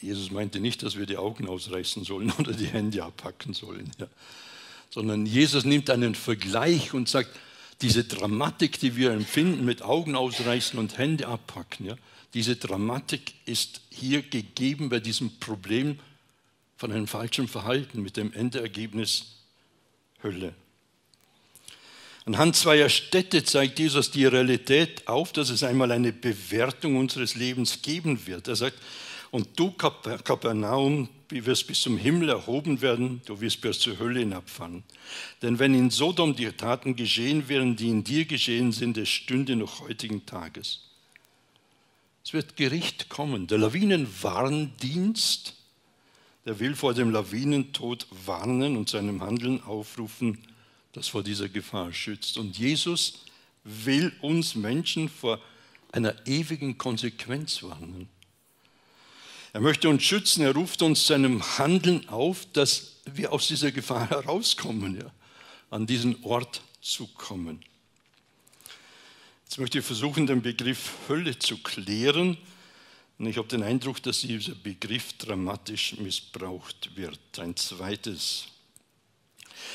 Jesus 0.00 0.32
meinte 0.32 0.58
nicht, 0.58 0.82
dass 0.82 0.98
wir 0.98 1.06
die 1.06 1.16
Augen 1.16 1.46
ausreißen 1.46 2.02
sollen 2.02 2.32
oder 2.38 2.52
die 2.52 2.66
Hände 2.66 3.04
abhacken 3.04 3.54
sollen, 3.54 3.92
ja. 4.00 4.08
sondern 4.90 5.26
Jesus 5.26 5.64
nimmt 5.64 5.90
einen 5.90 6.16
Vergleich 6.16 6.92
und 6.92 7.08
sagt, 7.08 7.30
diese 7.82 8.02
Dramatik, 8.02 8.80
die 8.80 8.96
wir 8.96 9.12
empfinden 9.12 9.64
mit 9.64 9.82
Augen 9.82 10.16
ausreißen 10.16 10.76
und 10.76 10.98
Hände 10.98 11.28
abhacken, 11.28 11.86
ja, 11.86 11.96
diese 12.34 12.56
Dramatik 12.56 13.34
ist 13.46 13.80
hier 13.90 14.22
gegeben 14.22 14.88
bei 14.88 14.98
diesem 14.98 15.38
Problem 15.38 16.00
von 16.76 16.90
einem 16.90 17.06
falschen 17.06 17.46
Verhalten 17.46 18.02
mit 18.02 18.16
dem 18.16 18.32
Endergebnis 18.32 19.36
Hölle. 20.20 20.52
Anhand 22.26 22.54
zweier 22.54 22.88
Städte 22.88 23.44
zeigt 23.44 23.78
Jesus 23.78 24.10
die 24.10 24.26
Realität 24.26 25.08
auf, 25.08 25.32
dass 25.32 25.50
es 25.50 25.62
einmal 25.62 25.90
eine 25.90 26.12
Bewertung 26.12 26.96
unseres 26.96 27.34
Lebens 27.34 27.82
geben 27.82 28.26
wird. 28.26 28.46
Er 28.48 28.56
sagt, 28.56 28.78
und 29.30 29.48
du, 29.58 29.70
Kapernaum, 29.70 31.08
wirst 31.30 31.66
bis 31.68 31.82
zum 31.82 31.96
Himmel 31.96 32.28
erhoben 32.28 32.80
werden, 32.82 33.22
du 33.24 33.40
wirst 33.40 33.60
bis 33.60 33.78
zur 33.78 33.98
Hölle 33.98 34.20
hinabfahren. 34.20 34.82
Denn 35.42 35.58
wenn 35.58 35.74
in 35.74 35.90
Sodom 35.90 36.34
die 36.34 36.50
Taten 36.50 36.96
geschehen 36.96 37.48
wären, 37.48 37.76
die 37.76 37.88
in 37.88 38.02
dir 38.02 38.24
geschehen 38.24 38.72
sind, 38.72 38.98
es 38.98 39.08
stünde 39.08 39.54
noch 39.56 39.80
heutigen 39.80 40.26
Tages. 40.26 40.80
Es 42.24 42.32
wird 42.32 42.56
Gericht 42.56 43.08
kommen. 43.08 43.46
Der 43.46 43.58
Lawinenwarndienst, 43.58 45.54
der 46.44 46.58
will 46.58 46.74
vor 46.74 46.94
dem 46.94 47.10
Lawinentod 47.10 48.06
warnen 48.26 48.76
und 48.76 48.88
seinem 48.88 49.22
Handeln 49.22 49.62
aufrufen, 49.62 50.38
das 50.92 51.08
vor 51.08 51.22
dieser 51.22 51.48
Gefahr 51.48 51.92
schützt. 51.92 52.38
Und 52.38 52.58
Jesus 52.58 53.20
will 53.64 54.12
uns 54.20 54.54
Menschen 54.54 55.08
vor 55.08 55.40
einer 55.92 56.14
ewigen 56.26 56.78
Konsequenz 56.78 57.62
warnen. 57.62 58.08
Er 59.52 59.60
möchte 59.60 59.88
uns 59.88 60.04
schützen, 60.04 60.42
er 60.42 60.54
ruft 60.54 60.82
uns 60.82 61.06
zu 61.06 61.14
einem 61.14 61.42
Handeln 61.58 62.08
auf, 62.08 62.46
dass 62.52 62.96
wir 63.12 63.32
aus 63.32 63.48
dieser 63.48 63.72
Gefahr 63.72 64.08
herauskommen, 64.10 64.96
ja, 65.00 65.10
an 65.70 65.86
diesen 65.86 66.22
Ort 66.24 66.62
zu 66.80 67.08
kommen. 67.08 67.64
Jetzt 69.44 69.58
möchte 69.58 69.80
ich 69.80 69.84
versuchen, 69.84 70.28
den 70.28 70.42
Begriff 70.42 70.92
Hölle 71.08 71.36
zu 71.36 71.58
klären. 71.58 72.38
Und 73.18 73.26
ich 73.26 73.36
habe 73.36 73.48
den 73.48 73.64
Eindruck, 73.64 74.00
dass 74.00 74.20
dieser 74.20 74.54
Begriff 74.54 75.12
dramatisch 75.14 75.96
missbraucht 75.96 76.94
wird. 76.94 77.18
Ein 77.36 77.56
zweites. 77.56 78.46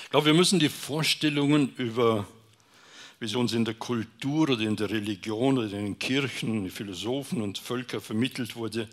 Ich 0.03 0.09
glaube, 0.09 0.27
wir 0.27 0.33
müssen 0.33 0.59
die 0.59 0.69
Vorstellungen 0.69 1.73
über, 1.77 2.27
wie 3.19 3.27
sie 3.27 3.37
uns 3.37 3.53
in 3.53 3.65
der 3.65 3.73
Kultur 3.73 4.49
oder 4.49 4.61
in 4.61 4.75
der 4.75 4.89
Religion 4.89 5.57
oder 5.57 5.67
in 5.67 5.85
den 5.85 5.99
Kirchen, 5.99 6.69
Philosophen 6.69 7.41
und 7.41 7.57
Völker 7.57 8.01
vermittelt 8.01 8.55
wurde, 8.55 8.87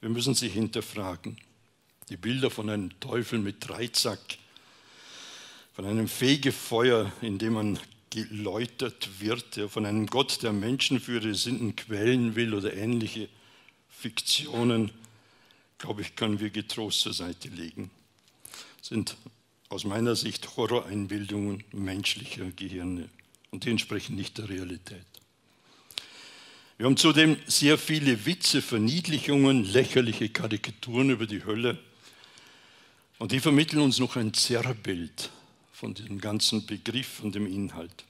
wir 0.00 0.08
müssen 0.08 0.34
sie 0.34 0.48
hinterfragen. 0.48 1.38
Die 2.08 2.16
Bilder 2.16 2.50
von 2.50 2.70
einem 2.70 2.98
Teufel 3.00 3.38
mit 3.38 3.68
Dreizack, 3.68 4.20
von 5.74 5.84
einem 5.84 6.08
Fegefeuer, 6.08 7.12
in 7.20 7.38
dem 7.38 7.54
man 7.54 7.78
geläutert 8.10 9.20
wird, 9.20 9.60
von 9.68 9.84
einem 9.86 10.06
Gott, 10.06 10.42
der 10.42 10.52
Menschen 10.52 11.00
für 11.00 11.14
ihre 11.14 11.34
Sünden 11.34 11.76
quälen 11.76 12.34
will 12.36 12.54
oder 12.54 12.74
ähnliche 12.74 13.28
Fiktionen, 13.90 14.90
glaube 15.78 16.02
ich, 16.02 16.16
können 16.16 16.40
wir 16.40 16.50
getrost 16.50 17.00
zur 17.00 17.12
Seite 17.12 17.48
legen. 17.48 17.90
Sind 18.80 19.16
aus 19.68 19.84
meiner 19.84 20.16
Sicht 20.16 20.56
Horroreinbildungen 20.56 21.64
menschlicher 21.72 22.50
Gehirne 22.56 23.08
und 23.50 23.64
die 23.64 23.70
entsprechen 23.70 24.16
nicht 24.16 24.38
der 24.38 24.48
Realität. 24.48 25.04
Wir 26.78 26.86
haben 26.86 26.96
zudem 26.96 27.36
sehr 27.46 27.76
viele 27.76 28.24
Witze, 28.24 28.62
Verniedlichungen, 28.62 29.64
lächerliche 29.64 30.28
Karikaturen 30.28 31.10
über 31.10 31.26
die 31.26 31.44
Hölle 31.44 31.78
und 33.18 33.32
die 33.32 33.40
vermitteln 33.40 33.82
uns 33.82 33.98
noch 33.98 34.16
ein 34.16 34.32
Zerrbild 34.32 35.30
von 35.72 35.94
dem 35.94 36.20
ganzen 36.20 36.66
Begriff 36.66 37.20
und 37.20 37.34
dem 37.34 37.46
Inhalt. 37.46 38.04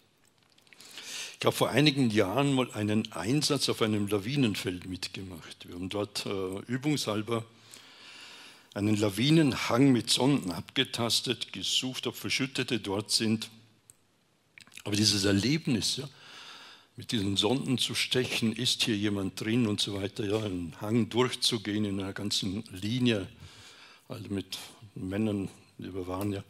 Ich 1.40 1.46
habe 1.46 1.54
vor 1.54 1.70
einigen 1.70 2.10
Jahren 2.10 2.52
mal 2.52 2.70
einen 2.72 3.10
Einsatz 3.12 3.68
auf 3.68 3.80
einem 3.80 4.08
Lawinenfeld 4.08 4.86
mitgemacht. 4.86 5.68
Wir 5.68 5.76
haben 5.76 5.88
dort 5.88 6.26
äh, 6.26 6.58
übungshalber 6.66 7.44
einen 8.78 8.96
Lawinenhang 8.96 9.90
mit 9.90 10.08
Sonden 10.08 10.52
abgetastet, 10.52 11.52
gesucht, 11.52 12.06
ob 12.06 12.14
Verschüttete 12.14 12.78
dort 12.78 13.10
sind. 13.10 13.50
Aber 14.84 14.94
dieses 14.94 15.24
Erlebnis, 15.24 15.96
ja, 15.96 16.08
mit 16.96 17.10
diesen 17.10 17.36
Sonden 17.36 17.78
zu 17.78 17.96
stechen, 17.96 18.52
ist 18.52 18.84
hier 18.84 18.96
jemand 18.96 19.40
drin 19.40 19.66
und 19.66 19.80
so 19.80 19.94
weiter, 19.94 20.24
ja, 20.24 20.38
einen 20.38 20.80
Hang 20.80 21.08
durchzugehen 21.08 21.84
in 21.84 22.00
einer 22.00 22.12
ganzen 22.12 22.62
Linie, 22.70 23.26
also 24.08 24.28
mit 24.28 24.58
Männern, 24.94 25.48
die 25.78 25.92
wir 25.92 26.06
waren, 26.06 26.32
ja, 26.32 26.44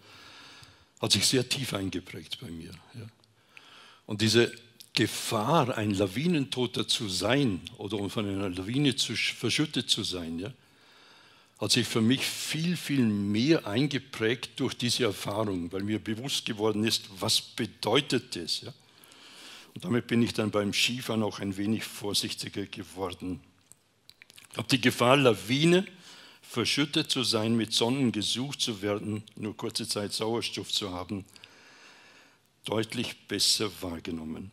hat 1.00 1.12
sich 1.12 1.26
sehr 1.26 1.48
tief 1.48 1.72
eingeprägt 1.72 2.38
bei 2.40 2.50
mir. 2.50 2.72
Ja. 2.94 3.06
Und 4.04 4.20
diese 4.20 4.52
Gefahr, 4.92 5.78
ein 5.78 5.94
Lawinentoter 5.94 6.86
zu 6.86 7.08
sein 7.08 7.62
oder 7.78 8.06
von 8.10 8.26
einer 8.26 8.50
Lawine 8.50 8.96
zu, 8.96 9.14
verschüttet 9.16 9.88
zu 9.88 10.02
sein, 10.02 10.38
ja, 10.38 10.52
hat 11.58 11.72
sich 11.72 11.86
für 11.86 12.00
mich 12.00 12.24
viel, 12.24 12.76
viel 12.76 13.04
mehr 13.04 13.66
eingeprägt 13.66 14.60
durch 14.60 14.74
diese 14.74 15.04
Erfahrung, 15.04 15.72
weil 15.72 15.82
mir 15.82 15.98
bewusst 15.98 16.46
geworden 16.46 16.84
ist, 16.84 17.08
was 17.18 17.40
bedeutet 17.40 18.36
das. 18.36 18.60
Ja? 18.60 18.72
Und 19.74 19.84
damit 19.84 20.06
bin 20.06 20.22
ich 20.22 20.32
dann 20.32 20.50
beim 20.50 20.72
Skifahren 20.72 21.22
auch 21.22 21.40
ein 21.40 21.56
wenig 21.56 21.84
vorsichtiger 21.84 22.66
geworden. 22.66 23.40
Ich 24.52 24.56
habe 24.56 24.68
die 24.68 24.80
Gefahr, 24.80 25.16
Lawine 25.16 25.86
verschüttet 26.40 27.10
zu 27.10 27.24
sein, 27.24 27.56
mit 27.56 27.72
Sonnen 27.72 28.12
gesucht 28.12 28.60
zu 28.60 28.80
werden, 28.80 29.24
nur 29.36 29.56
kurze 29.56 29.86
Zeit 29.86 30.12
Sauerstoff 30.12 30.72
zu 30.72 30.92
haben, 30.92 31.24
deutlich 32.64 33.26
besser 33.26 33.70
wahrgenommen. 33.80 34.50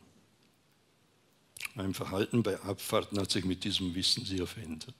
Mein 1.76 1.94
Verhalten 1.94 2.42
bei 2.42 2.60
Abfahrten 2.62 3.20
hat 3.20 3.32
sich 3.32 3.46
mit 3.46 3.64
diesem 3.64 3.94
Wissen 3.96 4.26
sehr 4.26 4.48
verändert. 4.48 4.96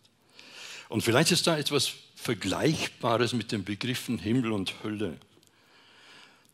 Und 0.90 1.02
vielleicht 1.02 1.32
ist 1.32 1.48
da 1.48 1.58
etwas 1.58 1.92
Vergleichbares 2.16 3.34
mit 3.34 3.52
den 3.52 3.64
Begriffen 3.64 4.18
Himmel 4.20 4.52
und 4.52 4.84
Hölle. 4.84 5.18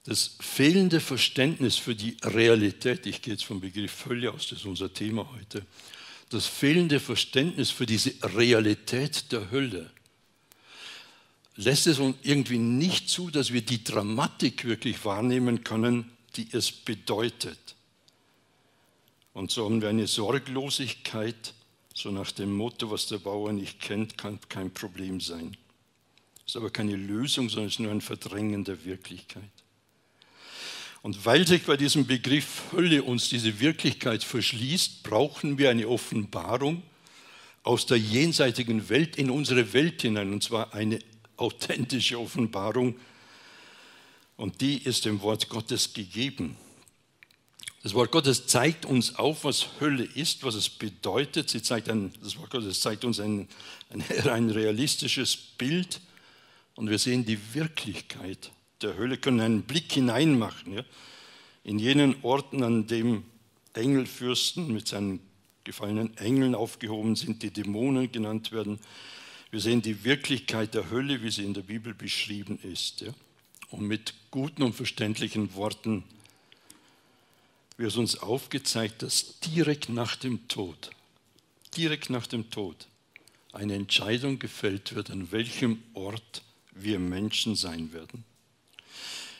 Das 0.04 0.36
fehlende 0.40 1.00
Verständnis 1.00 1.78
für 1.78 1.96
die 1.96 2.18
Realität, 2.24 3.06
ich 3.06 3.22
gehe 3.22 3.34
jetzt 3.34 3.46
vom 3.46 3.62
Begriff 3.62 4.06
Hölle 4.06 4.32
aus, 4.32 4.48
das 4.48 4.60
ist 4.60 4.66
unser 4.66 4.94
Thema 4.94 5.30
heute, 5.36 5.66
das 6.30 6.48
fehlende 6.48 7.00
Verständnis 7.00 7.70
für 7.70 7.86
diese 7.86 8.14
Realität 8.36 9.32
der 9.32 9.52
Hölle 9.52 9.92
lässt 11.56 11.88
es 11.88 12.00
uns 12.00 12.18
irgendwie 12.24 12.58
nicht 12.58 13.10
zu, 13.10 13.30
dass 13.30 13.54
wir 13.54 13.62
die 13.62 13.84
Dramatik 13.84 14.66
wirklich 14.66 15.04
wahrnehmen 15.06 15.64
können, 15.64 16.12
die 16.36 16.48
es 16.52 16.72
bedeutet. 16.72 17.60
Und 19.34 19.52
so 19.52 19.66
haben 19.66 19.82
wir 19.82 19.90
eine 19.90 20.08
Sorglosigkeit, 20.08 21.54
so 22.02 22.12
nach 22.12 22.32
dem 22.32 22.56
Motto, 22.56 22.90
was 22.90 23.08
der 23.08 23.20
Bauer 23.20 23.54
nicht 23.54 23.80
kennt, 23.80 24.18
kann 24.18 24.40
kein 24.50 24.72
Problem 24.72 25.22
sein. 25.22 25.56
Ist 26.46 26.58
aber 26.58 26.70
keine 26.70 26.96
Lösung, 26.96 27.50
sondern 27.50 27.70
ist 27.70 27.80
nur 27.80 27.92
ein 27.92 28.02
Verdrängen 28.02 28.64
der 28.64 28.84
Wirklichkeit. 28.84 29.44
Und 31.04 31.26
weil 31.26 31.48
sich 31.48 31.64
bei 31.64 31.78
diesem 31.78 32.06
Begriff 32.06 32.64
Hölle 32.72 33.04
uns 33.04 33.30
diese 33.30 33.60
Wirklichkeit 33.60 34.24
verschließt, 34.24 35.04
brauchen 35.04 35.58
wir 35.58 35.70
eine 35.70 35.88
Offenbarung 35.88 36.84
aus 37.64 37.86
der 37.86 37.98
jenseitigen 37.98 38.90
Welt 38.90 39.16
in 39.16 39.30
unsere 39.30 39.74
Welt 39.74 40.02
hinein, 40.02 40.34
und 40.34 40.44
zwar 40.44 40.74
eine 40.74 41.00
authentische 41.38 42.20
Offenbarung. 42.20 42.96
Und 44.38 44.62
die 44.62 44.78
ist 44.78 45.06
dem 45.06 45.22
Wort 45.22 45.50
Gottes 45.50 45.94
gegeben. 45.94 46.56
Das 47.84 47.96
Wort 47.96 48.12
Gottes 48.12 48.46
zeigt 48.46 48.86
uns 48.86 49.16
auf, 49.16 49.44
was 49.44 49.80
Hölle 49.80 50.04
ist, 50.04 50.44
was 50.44 50.54
es 50.54 50.70
bedeutet. 50.70 51.50
Sie 51.50 51.64
zeigt 51.64 51.90
ein, 51.90 52.14
das 52.22 52.38
Wort 52.38 52.52
Gottes 52.52 52.80
zeigt 52.80 53.04
uns 53.04 53.20
ein, 53.20 53.48
ein, 53.90 54.04
ein 54.30 54.50
realistisches 54.52 55.36
Bild 55.36 56.00
und 56.76 56.90
wir 56.90 57.00
sehen 57.00 57.26
die 57.26 57.40
Wirklichkeit 57.56 58.52
der 58.82 58.98
Hölle, 58.98 59.18
können 59.18 59.40
einen 59.40 59.64
Blick 59.64 59.92
hineinmachen. 59.92 60.74
Ja? 60.74 60.84
In 61.64 61.80
jenen 61.80 62.16
Orten, 62.22 62.64
an 62.64 62.86
dem 62.86 63.24
Engelfürsten 63.74 64.72
mit 64.72 64.88
seinen 64.88 65.20
gefallenen 65.64 66.16
Engeln 66.18 66.56
aufgehoben 66.56 67.16
sind, 67.16 67.42
die 67.42 67.52
Dämonen 67.52 68.12
genannt 68.12 68.52
werden, 68.52 68.80
wir 69.50 69.60
sehen 69.60 69.82
die 69.82 70.04
Wirklichkeit 70.04 70.76
der 70.76 70.90
Hölle, 70.92 71.24
wie 71.24 71.32
sie 71.32 71.44
in 71.44 71.54
der 71.54 71.62
Bibel 71.62 71.94
beschrieben 71.94 72.60
ist. 72.62 73.02
Ja? 73.02 73.12
Und 73.70 73.82
mit 73.88 74.14
guten 74.30 74.62
und 74.62 74.74
verständlichen 74.74 75.56
Worten 75.56 76.04
wird 77.82 77.98
uns 77.98 78.20
aufgezeigt, 78.20 79.02
dass 79.02 79.40
direkt 79.40 79.90
nach 79.90 80.16
dem 80.16 80.48
Tod, 80.48 80.92
direkt 81.76 82.10
nach 82.10 82.28
dem 82.28 82.50
Tod, 82.50 82.88
eine 83.52 83.76
Entscheidung 83.76 84.40
gefällt 84.40 84.96
wird, 84.96 85.10
an 85.10 85.32
welchem 85.32 85.84
Ort 85.94 86.44
wir 86.72 87.00
Menschen 87.00 87.56
sein 87.56 87.92
werden. 87.92 88.24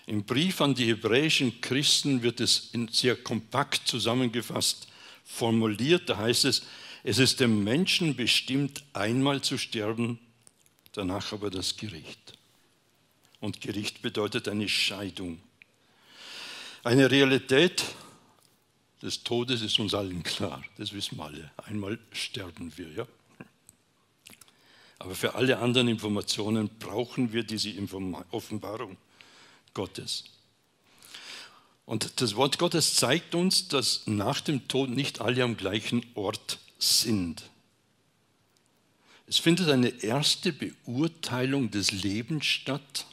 Im 0.08 0.24
Brief 0.24 0.60
an 0.60 0.76
die 0.76 0.88
hebräischen 0.88 1.62
Christen 1.62 2.24
wird 2.24 2.42
es 2.42 2.72
sehr 2.92 3.16
kompakt 3.16 3.88
zusammengefasst 3.88 4.88
formuliert. 5.24 6.10
Da 6.10 6.18
heißt 6.18 6.46
es, 6.46 6.64
es 7.04 7.20
ist 7.20 7.40
dem 7.40 7.64
Menschen 7.64 8.16
bestimmt, 8.16 8.84
einmal 8.94 9.42
zu 9.42 9.58
sterben, 9.58 10.20
danach 10.92 11.32
aber 11.32 11.50
das 11.50 11.78
Gericht. 11.78 12.34
Und 13.40 13.62
Gericht 13.62 14.02
bedeutet 14.02 14.48
eine 14.48 14.68
Scheidung. 14.68 15.40
Eine 16.84 17.10
Realität 17.10 17.84
des 19.02 19.24
Todes 19.24 19.62
ist 19.62 19.80
uns 19.80 19.94
allen 19.94 20.24
klar, 20.24 20.64
das 20.78 20.94
wissen 20.94 21.18
wir 21.18 21.26
alle. 21.26 21.52
Einmal 21.58 22.00
sterben 22.12 22.72
wir, 22.78 22.90
ja. 22.92 23.08
Aber 25.00 25.16
für 25.16 25.34
alle 25.34 25.58
anderen 25.58 25.88
Informationen 25.88 26.70
brauchen 26.78 27.34
wir 27.34 27.44
diese 27.44 27.74
Offenbarung 28.30 28.98
Gottes. 29.74 30.26
Und 31.86 32.22
das 32.22 32.36
Wort 32.36 32.60
Gottes 32.60 32.96
zeigt 32.96 33.34
uns, 33.34 33.68
dass 33.68 34.06
nach 34.06 34.42
dem 34.42 34.68
Tod 34.68 34.90
nicht 34.90 35.20
alle 35.20 35.44
am 35.44 35.58
gleichen 35.58 36.06
Ort 36.14 36.60
sind. 36.78 37.50
Es 39.28 39.40
findet 39.40 39.70
eine 39.70 39.90
erste 40.04 40.54
Beurteilung 40.54 41.72
des 41.72 41.92
Lebens 41.92 42.46
statt, 42.46 43.08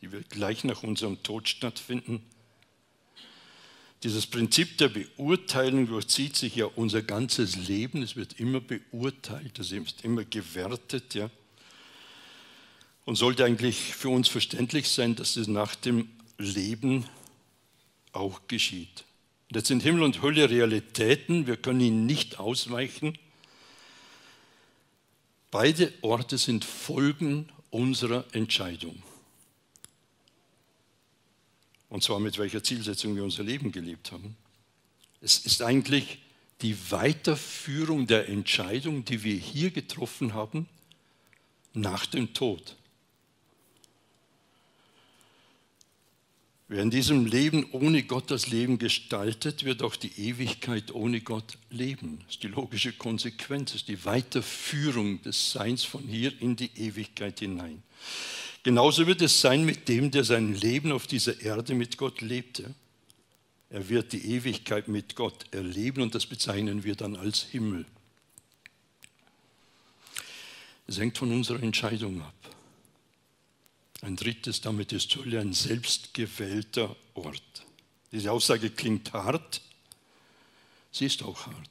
die 0.00 0.12
wird 0.12 0.30
gleich 0.30 0.64
nach 0.64 0.82
unserem 0.82 1.22
Tod 1.22 1.48
stattfinden. 1.48 2.22
Dieses 4.02 4.26
Prinzip 4.26 4.78
der 4.78 4.88
Beurteilung 4.88 5.86
durchzieht 5.86 6.34
sich 6.34 6.56
ja 6.56 6.64
unser 6.64 7.02
ganzes 7.02 7.56
Leben. 7.56 8.02
Es 8.02 8.16
wird 8.16 8.40
immer 8.40 8.60
beurteilt, 8.60 9.58
es 9.58 9.72
wird 9.72 10.02
immer 10.02 10.24
gewertet. 10.24 11.14
Ja. 11.14 11.30
Und 13.04 13.16
sollte 13.16 13.44
eigentlich 13.44 13.76
für 13.76 14.08
uns 14.08 14.28
verständlich 14.28 14.88
sein, 14.88 15.16
dass 15.16 15.36
es 15.36 15.48
nach 15.48 15.74
dem 15.74 16.08
Leben 16.38 17.04
auch 18.12 18.40
geschieht. 18.48 19.04
Das 19.50 19.66
sind 19.68 19.82
Himmel 19.82 20.02
und 20.02 20.22
Hölle 20.22 20.48
Realitäten, 20.48 21.46
wir 21.46 21.56
können 21.56 21.80
ihnen 21.80 22.06
nicht 22.06 22.38
ausweichen. 22.38 23.18
Beide 25.50 25.92
Orte 26.02 26.38
sind 26.38 26.64
Folgen 26.64 27.48
unserer 27.70 28.24
Entscheidung. 28.32 29.02
Und 31.90 32.02
zwar 32.02 32.20
mit 32.20 32.38
welcher 32.38 32.62
Zielsetzung 32.62 33.16
wir 33.16 33.24
unser 33.24 33.42
Leben 33.42 33.72
gelebt 33.72 34.12
haben. 34.12 34.36
Es 35.20 35.38
ist 35.38 35.60
eigentlich 35.60 36.18
die 36.62 36.76
Weiterführung 36.90 38.06
der 38.06 38.28
Entscheidung, 38.28 39.04
die 39.04 39.22
wir 39.24 39.34
hier 39.34 39.70
getroffen 39.70 40.32
haben, 40.32 40.68
nach 41.74 42.06
dem 42.06 42.32
Tod. 42.32 42.76
Wer 46.68 46.82
in 46.82 46.90
diesem 46.90 47.26
Leben 47.26 47.66
ohne 47.72 48.04
Gott 48.04 48.30
das 48.30 48.46
Leben 48.46 48.78
gestaltet, 48.78 49.64
wird 49.64 49.82
auch 49.82 49.96
die 49.96 50.12
Ewigkeit 50.20 50.94
ohne 50.94 51.20
Gott 51.20 51.58
leben. 51.70 52.20
Das 52.26 52.36
ist 52.36 52.44
die 52.44 52.48
logische 52.48 52.92
Konsequenz, 52.92 53.72
das 53.72 53.80
ist 53.80 53.88
die 53.88 54.04
Weiterführung 54.04 55.20
des 55.22 55.50
Seins 55.50 55.82
von 55.82 56.04
hier 56.04 56.40
in 56.40 56.54
die 56.54 56.70
Ewigkeit 56.76 57.40
hinein. 57.40 57.82
Genauso 58.62 59.06
wird 59.06 59.22
es 59.22 59.40
sein 59.40 59.64
mit 59.64 59.88
dem, 59.88 60.10
der 60.10 60.24
sein 60.24 60.54
Leben 60.54 60.92
auf 60.92 61.06
dieser 61.06 61.40
Erde 61.40 61.74
mit 61.74 61.96
Gott 61.96 62.20
lebte. 62.20 62.74
Er 63.70 63.88
wird 63.88 64.12
die 64.12 64.32
Ewigkeit 64.32 64.88
mit 64.88 65.14
Gott 65.14 65.46
erleben 65.52 66.02
und 66.02 66.14
das 66.14 66.26
bezeichnen 66.26 66.84
wir 66.84 66.96
dann 66.96 67.16
als 67.16 67.42
Himmel. 67.42 67.86
Es 70.86 70.98
hängt 70.98 71.16
von 71.16 71.32
unserer 71.32 71.62
Entscheidung 71.62 72.20
ab. 72.20 72.34
Ein 74.02 74.16
drittes, 74.16 74.60
damit 74.60 74.92
ist 74.92 75.14
Hölle 75.14 75.40
ein 75.40 75.52
selbstgewählter 75.52 76.96
Ort. 77.14 77.42
Diese 78.12 78.32
Aussage 78.32 78.70
klingt 78.70 79.12
hart, 79.12 79.60
sie 80.90 81.06
ist 81.06 81.22
auch 81.22 81.46
hart. 81.46 81.70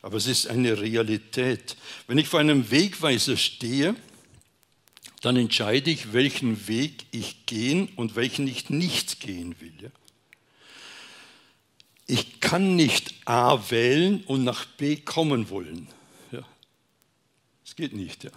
Aber 0.00 0.16
es 0.16 0.26
ist 0.28 0.46
eine 0.46 0.80
Realität. 0.80 1.76
Wenn 2.06 2.18
ich 2.18 2.28
vor 2.28 2.38
einem 2.38 2.70
Wegweiser 2.70 3.36
stehe, 3.36 3.96
dann 5.26 5.34
entscheide 5.34 5.90
ich, 5.90 6.12
welchen 6.12 6.68
Weg 6.68 7.04
ich 7.10 7.46
gehen 7.46 7.88
und 7.96 8.14
welchen 8.14 8.46
ich 8.46 8.70
nicht 8.70 9.18
gehen 9.18 9.60
will. 9.60 9.90
Ich 12.06 12.38
kann 12.38 12.76
nicht 12.76 13.12
A 13.24 13.68
wählen 13.68 14.22
und 14.26 14.44
nach 14.44 14.66
B 14.66 14.94
kommen 14.94 15.50
wollen. 15.50 15.88
Das 16.30 17.74
geht 17.74 17.92
nicht. 17.92 18.30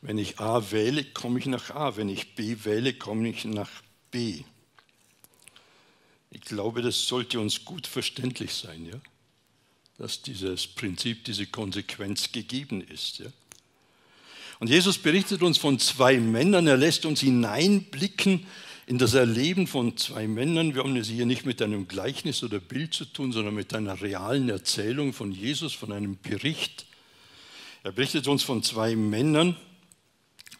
Wenn 0.00 0.18
ich 0.18 0.38
A 0.38 0.70
wähle, 0.70 1.02
komme 1.02 1.40
ich 1.40 1.46
nach 1.46 1.70
A. 1.70 1.96
Wenn 1.96 2.08
ich 2.08 2.36
B 2.36 2.58
wähle, 2.62 2.94
komme 2.94 3.28
ich 3.28 3.44
nach 3.44 3.82
B. 4.12 4.44
Ich 6.30 6.42
glaube, 6.42 6.82
das 6.82 7.08
sollte 7.08 7.40
uns 7.40 7.64
gut 7.64 7.88
verständlich 7.88 8.54
sein, 8.54 8.86
ja? 8.86 9.00
dass 9.98 10.22
dieses 10.22 10.68
Prinzip, 10.68 11.24
diese 11.24 11.48
Konsequenz 11.48 12.30
gegeben 12.30 12.80
ist. 12.80 13.18
Ja? 13.18 13.26
Und 14.58 14.70
Jesus 14.70 14.98
berichtet 14.98 15.42
uns 15.42 15.58
von 15.58 15.78
zwei 15.78 16.18
Männern, 16.18 16.66
er 16.66 16.76
lässt 16.76 17.04
uns 17.04 17.20
hineinblicken 17.20 18.46
in 18.86 18.98
das 18.98 19.14
Erleben 19.14 19.66
von 19.66 19.96
zwei 19.96 20.26
Männern. 20.28 20.74
Wir 20.74 20.82
haben 20.84 20.96
es 20.96 21.08
hier 21.08 21.26
nicht 21.26 21.44
mit 21.44 21.60
einem 21.60 21.88
Gleichnis 21.88 22.42
oder 22.42 22.60
Bild 22.60 22.94
zu 22.94 23.04
tun, 23.04 23.32
sondern 23.32 23.54
mit 23.54 23.74
einer 23.74 24.00
realen 24.00 24.48
Erzählung 24.48 25.12
von 25.12 25.32
Jesus, 25.32 25.74
von 25.74 25.92
einem 25.92 26.16
Bericht. 26.18 26.86
Er 27.82 27.92
berichtet 27.92 28.28
uns 28.28 28.42
von 28.42 28.62
zwei 28.62 28.96
Männern, 28.96 29.56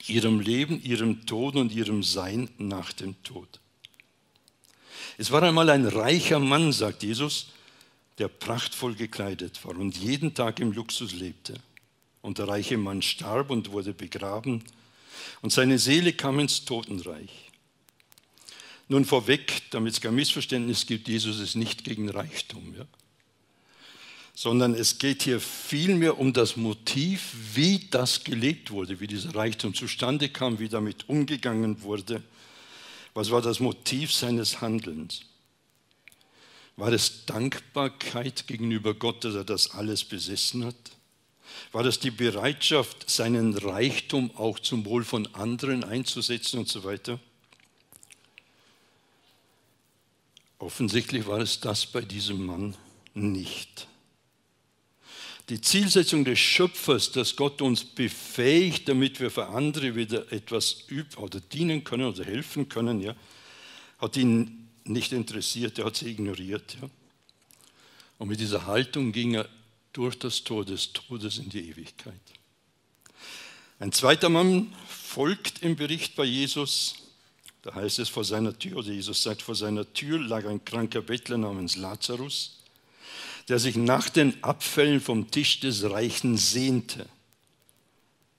ihrem 0.08 0.40
Leben, 0.40 0.82
ihrem 0.82 1.24
Tod 1.26 1.56
und 1.56 1.72
ihrem 1.72 2.02
Sein 2.02 2.48
nach 2.58 2.92
dem 2.92 3.20
Tod. 3.22 3.60
Es 5.18 5.30
war 5.30 5.42
einmal 5.42 5.70
ein 5.70 5.86
reicher 5.86 6.38
Mann, 6.38 6.72
sagt 6.72 7.02
Jesus, 7.02 7.52
der 8.18 8.28
prachtvoll 8.28 8.94
gekleidet 8.94 9.64
war 9.64 9.76
und 9.76 9.96
jeden 9.96 10.34
Tag 10.34 10.60
im 10.60 10.72
Luxus 10.72 11.12
lebte. 11.14 11.54
Und 12.26 12.38
der 12.38 12.48
reiche 12.48 12.76
Mann 12.76 13.02
starb 13.02 13.50
und 13.50 13.70
wurde 13.70 13.94
begraben 13.94 14.64
und 15.42 15.52
seine 15.52 15.78
Seele 15.78 16.12
kam 16.12 16.40
ins 16.40 16.64
Totenreich. 16.64 17.30
Nun 18.88 19.04
vorweg, 19.04 19.62
damit 19.70 19.92
es 19.92 20.00
kein 20.00 20.16
Missverständnis 20.16 20.86
gibt, 20.86 21.06
Jesus 21.06 21.38
ist 21.38 21.54
nicht 21.54 21.84
gegen 21.84 22.10
Reichtum. 22.10 22.74
Ja? 22.76 22.84
sondern 24.34 24.74
es 24.74 24.98
geht 24.98 25.22
hier 25.22 25.40
vielmehr 25.40 26.18
um 26.18 26.32
das 26.32 26.56
Motiv, 26.56 27.32
wie 27.54 27.86
das 27.92 28.24
gelebt 28.24 28.72
wurde, 28.72 28.98
wie 28.98 29.06
dieser 29.06 29.32
Reichtum 29.32 29.72
zustande 29.72 30.28
kam, 30.28 30.58
wie 30.58 30.68
damit 30.68 31.08
umgegangen 31.08 31.80
wurde. 31.82 32.24
Was 33.14 33.30
war 33.30 33.40
das 33.40 33.60
Motiv 33.60 34.12
seines 34.12 34.60
Handelns? 34.60 35.20
War 36.76 36.92
es 36.92 37.24
Dankbarkeit 37.24 38.48
gegenüber 38.48 38.94
Gott, 38.94 39.24
dass 39.24 39.36
er 39.36 39.44
das 39.44 39.70
alles 39.70 40.02
besessen 40.02 40.64
hat? 40.64 40.95
War 41.72 41.82
das 41.82 41.98
die 41.98 42.10
Bereitschaft, 42.10 43.08
seinen 43.08 43.56
Reichtum 43.56 44.30
auch 44.36 44.58
zum 44.58 44.84
Wohl 44.84 45.04
von 45.04 45.26
anderen 45.34 45.84
einzusetzen 45.84 46.58
und 46.58 46.68
so 46.68 46.84
weiter? 46.84 47.18
Offensichtlich 50.58 51.26
war 51.26 51.40
es 51.40 51.60
das 51.60 51.86
bei 51.86 52.00
diesem 52.00 52.46
Mann 52.46 52.74
nicht. 53.14 53.86
Die 55.48 55.60
Zielsetzung 55.60 56.24
des 56.24 56.40
Schöpfers, 56.40 57.12
dass 57.12 57.36
Gott 57.36 57.62
uns 57.62 57.84
befähigt, 57.84 58.88
damit 58.88 59.20
wir 59.20 59.30
für 59.30 59.48
andere 59.48 59.94
wieder 59.94 60.32
etwas 60.32 60.84
üben 60.88 61.14
oder 61.18 61.40
dienen 61.40 61.84
können 61.84 62.08
oder 62.08 62.24
helfen 62.24 62.68
können, 62.68 63.00
ja, 63.00 63.14
hat 63.98 64.16
ihn 64.16 64.68
nicht 64.84 65.12
interessiert, 65.12 65.78
er 65.78 65.84
hat 65.86 65.96
sie 65.96 66.10
ignoriert. 66.10 66.76
Ja. 66.80 66.88
Und 68.18 68.28
mit 68.28 68.40
dieser 68.40 68.66
Haltung 68.66 69.12
ging 69.12 69.34
er 69.34 69.48
durch 69.96 70.18
das 70.18 70.44
Tor 70.44 70.64
des 70.64 70.92
Todes 70.92 71.38
in 71.38 71.48
die 71.48 71.70
Ewigkeit. 71.70 72.14
Ein 73.78 73.92
zweiter 73.92 74.28
Mann 74.28 74.74
folgt 74.88 75.62
im 75.62 75.76
Bericht 75.76 76.16
bei 76.16 76.24
Jesus. 76.24 76.94
Da 77.62 77.74
heißt 77.74 77.98
es 77.98 78.08
vor 78.08 78.24
seiner 78.24 78.58
Tür, 78.58 78.78
oder 78.78 78.92
Jesus 78.92 79.22
sagt, 79.22 79.42
vor 79.42 79.54
seiner 79.54 79.92
Tür 79.92 80.18
lag 80.18 80.46
ein 80.46 80.64
kranker 80.64 81.02
Bettler 81.02 81.38
namens 81.38 81.76
Lazarus 81.76 82.56
der 83.48 83.58
sich 83.58 83.76
nach 83.76 84.08
den 84.08 84.42
Abfällen 84.42 85.00
vom 85.00 85.30
Tisch 85.30 85.60
des 85.60 85.88
Reichen 85.88 86.36
sehnte. 86.36 87.06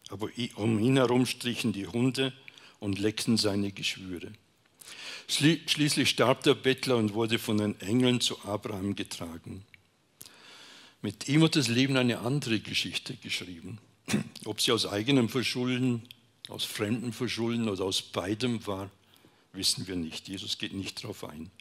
Aber 0.10 0.30
um 0.56 0.80
ihn 0.80 0.98
herum 0.98 1.26
strichen 1.26 1.74
die 1.74 1.88
Hunde 1.88 2.34
und 2.80 3.00
leckten 3.00 3.38
seine 3.38 3.72
Geschwüre. 3.72 4.32
Schließlich 5.28 6.10
starb 6.10 6.44
der 6.44 6.56
Bettler 6.56 6.98
und 6.98 7.14
wurde 7.14 7.40
von 7.40 7.58
den 7.58 7.80
Engeln 7.82 8.22
zu 8.22 8.40
Abraham 8.44 8.96
getragen. 8.96 9.66
Mit 11.02 11.28
ihm 11.28 11.44
hat 11.44 11.56
das 11.56 11.68
Leben 11.68 11.96
eine 11.98 12.20
andere 12.20 12.60
Geschichte 12.60 13.16
geschrieben. 13.16 13.80
Ob 14.46 14.62
sie 14.62 14.72
aus 14.72 14.86
eigenem 14.86 15.30
Verschulden, 15.30 16.04
aus 16.50 16.64
fremdem 16.64 17.14
Verschulden 17.14 17.70
oder 17.70 17.84
aus 17.84 18.02
beidem 18.02 18.66
war, 18.66 18.90
wissen 19.54 19.88
wir 19.88 19.96
nicht. 19.96 20.28
Jesus 20.28 20.58
geht 20.58 20.74
nicht 20.74 21.04
darauf 21.04 21.24
ein. 21.24 21.52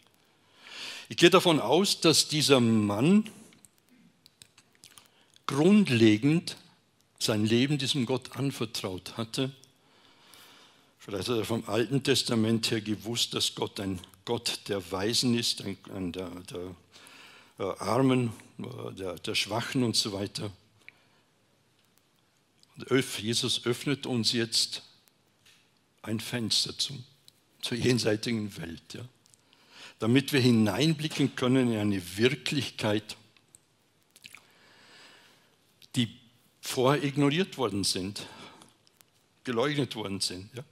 Ich 1.09 1.17
gehe 1.17 1.29
davon 1.29 1.59
aus, 1.59 2.01
dass 2.01 2.27
dieser 2.27 2.59
Mann 2.59 3.29
grundlegend 5.45 6.57
sein 7.19 7.45
Leben 7.45 7.77
diesem 7.77 8.05
Gott 8.05 8.35
anvertraut 8.35 9.17
hatte. 9.17 9.51
Vielleicht 10.99 11.29
hat 11.29 11.37
er 11.37 11.45
vom 11.45 11.63
Alten 11.67 12.03
Testament 12.03 12.69
her 12.69 12.81
gewusst, 12.81 13.33
dass 13.33 13.55
Gott 13.55 13.79
ein 13.79 13.99
Gott 14.25 14.59
der 14.67 14.91
Weisen 14.91 15.37
ist, 15.37 15.63
ein, 15.63 15.77
ein 15.95 16.11
der, 16.11 16.29
der 16.51 16.75
Armen, 17.63 18.33
äh, 18.59 18.93
der, 18.93 19.15
der 19.15 19.35
Schwachen 19.35 19.83
und 19.83 19.95
so 19.95 20.13
weiter. 20.13 20.51
Jesus 23.19 23.65
öffnet 23.65 24.05
uns 24.05 24.31
jetzt 24.33 24.83
ein 26.03 26.19
Fenster 26.19 26.77
zum, 26.77 27.03
zur 27.61 27.75
jenseitigen 27.77 28.55
Welt. 28.57 28.93
Ja 28.93 29.01
damit 29.99 30.31
wir 30.33 30.39
hineinblicken 30.39 31.35
können 31.35 31.71
in 31.71 31.79
eine 31.79 32.17
Wirklichkeit, 32.17 33.17
die 35.95 36.15
vorher 36.61 37.03
ignoriert 37.03 37.57
worden 37.57 37.83
sind, 37.83 38.25
geleugnet 39.43 39.95
worden 39.95 40.19
sind. 40.19 40.53
Ja? 40.55 40.63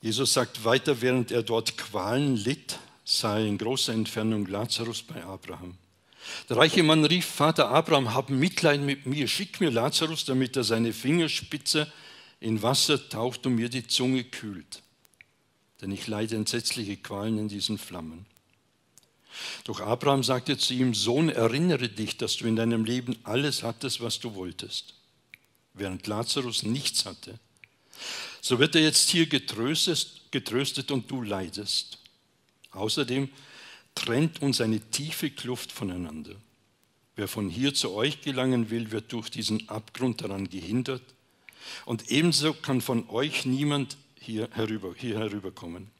Jesus 0.00 0.32
sagt 0.32 0.64
weiter, 0.64 1.00
während 1.00 1.30
er 1.30 1.42
dort 1.42 1.76
Qualen 1.76 2.36
litt, 2.36 2.78
sah 3.06 3.38
in 3.38 3.56
großer 3.56 3.94
Entfernung 3.94 4.44
Lazarus 4.46 5.02
bei 5.02 5.24
Abraham. 5.24 5.78
Der 6.50 6.58
reiche 6.58 6.82
Mann 6.82 7.06
rief, 7.06 7.24
Vater 7.24 7.70
Abraham, 7.70 8.12
hab 8.12 8.28
Mitleid 8.28 8.82
mit 8.82 9.06
mir, 9.06 9.26
schick 9.28 9.60
mir 9.60 9.70
Lazarus, 9.70 10.26
damit 10.26 10.56
er 10.56 10.64
seine 10.64 10.92
Fingerspitze 10.92 11.90
in 12.40 12.60
Wasser 12.60 13.08
taucht 13.08 13.46
und 13.46 13.54
mir 13.54 13.70
die 13.70 13.86
Zunge 13.86 14.24
kühlt 14.24 14.82
denn 15.80 15.92
ich 15.92 16.06
leide 16.06 16.36
entsetzliche 16.36 16.96
Qualen 16.96 17.38
in 17.38 17.48
diesen 17.48 17.78
Flammen. 17.78 18.26
Doch 19.64 19.80
Abraham 19.80 20.22
sagte 20.22 20.56
zu 20.56 20.72
ihm, 20.72 20.94
Sohn, 20.94 21.28
erinnere 21.28 21.88
dich, 21.88 22.16
dass 22.16 22.38
du 22.38 22.46
in 22.46 22.56
deinem 22.56 22.84
Leben 22.84 23.16
alles 23.24 23.62
hattest, 23.62 24.00
was 24.00 24.18
du 24.18 24.34
wolltest, 24.34 24.94
während 25.74 26.06
Lazarus 26.06 26.62
nichts 26.62 27.04
hatte. 27.04 27.38
So 28.40 28.58
wird 28.58 28.74
er 28.74 28.82
jetzt 28.82 29.10
hier 29.10 29.26
getröstet, 29.26 30.22
getröstet 30.30 30.90
und 30.90 31.10
du 31.10 31.22
leidest. 31.22 31.98
Außerdem 32.76 33.28
trennt 33.94 34.42
uns 34.42 34.60
eine 34.60 34.80
tiefe 34.80 35.30
Kluft 35.30 35.72
voneinander. 35.72 36.36
Wer 37.16 37.28
von 37.28 37.48
hier 37.48 37.74
zu 37.74 37.92
euch 37.92 38.20
gelangen 38.20 38.70
will, 38.70 38.92
wird 38.92 39.12
durch 39.12 39.30
diesen 39.30 39.68
Abgrund 39.68 40.20
daran 40.20 40.48
gehindert. 40.48 41.02
Und 41.84 42.10
ebenso 42.10 42.52
kann 42.52 42.80
von 42.80 43.08
euch 43.08 43.46
niemand 43.46 43.96
hier, 44.20 44.48
herüber, 44.52 44.94
hier 44.96 45.18
herüberkommen. 45.18 45.90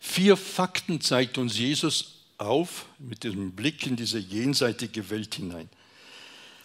Vier 0.00 0.36
Fakten 0.36 1.00
zeigt 1.00 1.38
uns 1.38 1.58
Jesus 1.58 2.22
auf 2.38 2.86
mit 2.98 3.22
dem 3.22 3.52
Blick 3.52 3.86
in 3.86 3.96
diese 3.96 4.18
jenseitige 4.18 5.10
Welt 5.10 5.34
hinein. 5.34 5.68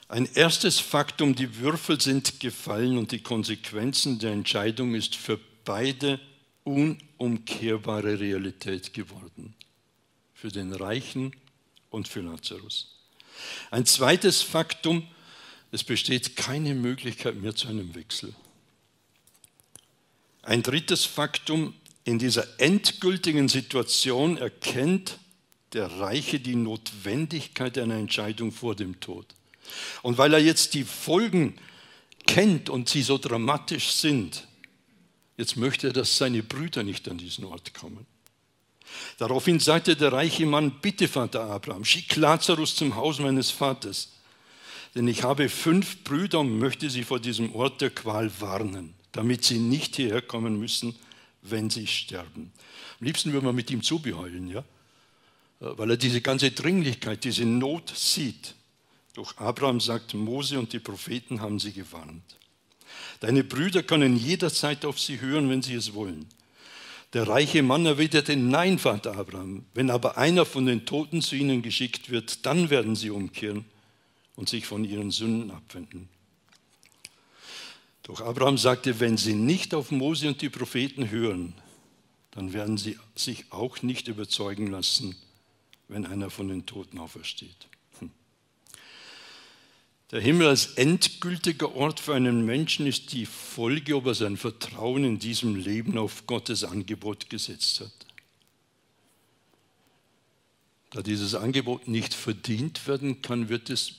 Ein 0.09 0.27
erstes 0.33 0.79
Faktum, 0.79 1.35
die 1.35 1.57
Würfel 1.57 1.99
sind 1.99 2.39
gefallen 2.39 2.97
und 2.97 3.11
die 3.11 3.21
Konsequenzen 3.21 4.19
der 4.19 4.31
Entscheidung 4.31 4.95
ist 4.95 5.15
für 5.15 5.37
beide 5.65 6.19
unumkehrbare 6.67 8.19
Realität 8.19 8.93
geworden. 8.93 9.55
Für 10.33 10.49
den 10.49 10.73
Reichen 10.73 11.31
und 11.89 12.07
für 12.07 12.21
Lazarus. 12.21 12.95
Ein 13.71 13.85
zweites 13.85 14.41
Faktum, 14.41 15.07
es 15.71 15.83
besteht 15.83 16.35
keine 16.35 16.75
Möglichkeit 16.75 17.35
mehr 17.35 17.55
zu 17.55 17.69
einem 17.69 17.95
Wechsel. 17.95 18.33
Ein 20.43 20.63
drittes 20.63 21.05
Faktum, 21.05 21.73
in 22.03 22.19
dieser 22.19 22.47
endgültigen 22.59 23.49
Situation 23.49 24.37
erkennt 24.37 25.19
der 25.73 25.87
Reiche 25.99 26.39
die 26.39 26.55
Notwendigkeit 26.55 27.77
einer 27.77 27.95
Entscheidung 27.95 28.51
vor 28.51 28.75
dem 28.75 28.99
Tod. 29.01 29.25
Und 30.03 30.17
weil 30.17 30.33
er 30.33 30.39
jetzt 30.39 30.73
die 30.73 30.85
Folgen 30.85 31.57
kennt 32.25 32.69
und 32.69 32.87
sie 32.87 33.01
so 33.01 33.17
dramatisch 33.17 33.91
sind, 33.91 34.46
jetzt 35.37 35.55
möchte 35.55 35.87
er, 35.87 35.93
dass 35.93 36.17
seine 36.17 36.43
Brüder 36.43 36.83
nicht 36.83 37.07
an 37.07 37.17
diesen 37.17 37.45
Ort 37.45 37.73
kommen. 37.73 38.05
Daraufhin 39.17 39.59
sagte 39.59 39.95
der 39.95 40.13
reiche 40.13 40.45
Mann, 40.45 40.79
bitte 40.81 41.07
Vater 41.07 41.41
Abraham, 41.43 41.85
schick 41.85 42.15
Lazarus 42.15 42.75
zum 42.75 42.95
Haus 42.95 43.19
meines 43.19 43.51
Vaters, 43.51 44.13
denn 44.95 45.07
ich 45.07 45.23
habe 45.23 45.49
fünf 45.49 46.03
Brüder 46.03 46.39
und 46.39 46.57
möchte 46.57 46.89
sie 46.89 47.03
vor 47.03 47.19
diesem 47.19 47.53
Ort 47.53 47.81
der 47.81 47.89
Qual 47.89 48.31
warnen, 48.39 48.93
damit 49.11 49.43
sie 49.43 49.59
nicht 49.59 49.97
hierher 49.97 50.21
kommen 50.21 50.57
müssen 50.59 50.95
wenn 51.49 51.69
sie 51.69 51.87
sterben. 51.87 52.51
Am 52.99 53.05
liebsten 53.05 53.33
würde 53.33 53.45
man 53.45 53.55
mit 53.55 53.69
ihm 53.71 53.81
zubeheulen, 53.81 54.47
ja? 54.49 54.63
weil 55.59 55.91
er 55.91 55.97
diese 55.97 56.21
ganze 56.21 56.51
Dringlichkeit, 56.51 57.23
diese 57.23 57.45
Not 57.45 57.91
sieht. 57.95 58.55
Doch 59.13 59.37
Abraham 59.37 59.79
sagt, 59.79 60.13
Mose 60.13 60.59
und 60.59 60.73
die 60.73 60.79
Propheten 60.79 61.41
haben 61.41 61.59
sie 61.59 61.73
gewarnt. 61.73 62.36
Deine 63.19 63.43
Brüder 63.43 63.83
können 63.83 64.15
jederzeit 64.15 64.85
auf 64.85 64.99
sie 64.99 65.19
hören, 65.19 65.49
wenn 65.49 65.61
sie 65.61 65.73
es 65.73 65.93
wollen. 65.93 66.27
Der 67.13 67.27
reiche 67.27 67.63
Mann 67.63 67.85
erwiderte, 67.85 68.35
nein, 68.35 68.79
Vater 68.79 69.15
Abraham, 69.17 69.65
wenn 69.73 69.89
aber 69.89 70.17
einer 70.17 70.45
von 70.45 70.65
den 70.65 70.85
Toten 70.85 71.21
zu 71.21 71.35
ihnen 71.35 71.61
geschickt 71.61 72.09
wird, 72.09 72.45
dann 72.45 72.69
werden 72.69 72.95
sie 72.95 73.09
umkehren 73.09 73.65
und 74.35 74.49
sich 74.49 74.65
von 74.65 74.83
ihren 74.83 75.11
Sünden 75.11 75.51
abwenden. 75.51 76.09
Doch 78.03 78.21
Abraham 78.21 78.57
sagte, 78.57 78.99
wenn 78.99 79.17
sie 79.17 79.33
nicht 79.33 79.73
auf 79.73 79.91
Mose 79.91 80.27
und 80.27 80.41
die 80.41 80.49
Propheten 80.49 81.09
hören, 81.09 81.53
dann 82.31 82.53
werden 82.53 82.77
sie 82.77 82.97
sich 83.15 83.51
auch 83.51 83.81
nicht 83.81 84.07
überzeugen 84.07 84.67
lassen, 84.67 85.15
wenn 85.87 86.05
einer 86.05 86.29
von 86.29 86.47
den 86.49 86.65
Toten 86.65 86.99
aufersteht. 86.99 87.67
Der 90.11 90.21
Himmel 90.21 90.47
als 90.47 90.73
endgültiger 90.75 91.75
Ort 91.75 91.99
für 91.99 92.15
einen 92.15 92.45
Menschen 92.45 92.87
ist 92.87 93.11
die 93.11 93.25
Folge, 93.25 93.97
ob 93.97 94.05
er 94.05 94.15
sein 94.15 94.37
Vertrauen 94.37 95.03
in 95.03 95.19
diesem 95.19 95.55
Leben 95.55 95.97
auf 95.97 96.25
Gottes 96.27 96.63
Angebot 96.63 97.29
gesetzt 97.29 97.81
hat. 97.81 97.91
Da 100.91 101.01
dieses 101.01 101.35
Angebot 101.35 101.89
nicht 101.89 102.13
verdient 102.13 102.87
werden 102.87 103.21
kann, 103.21 103.49
wird 103.49 103.69
es 103.69 103.95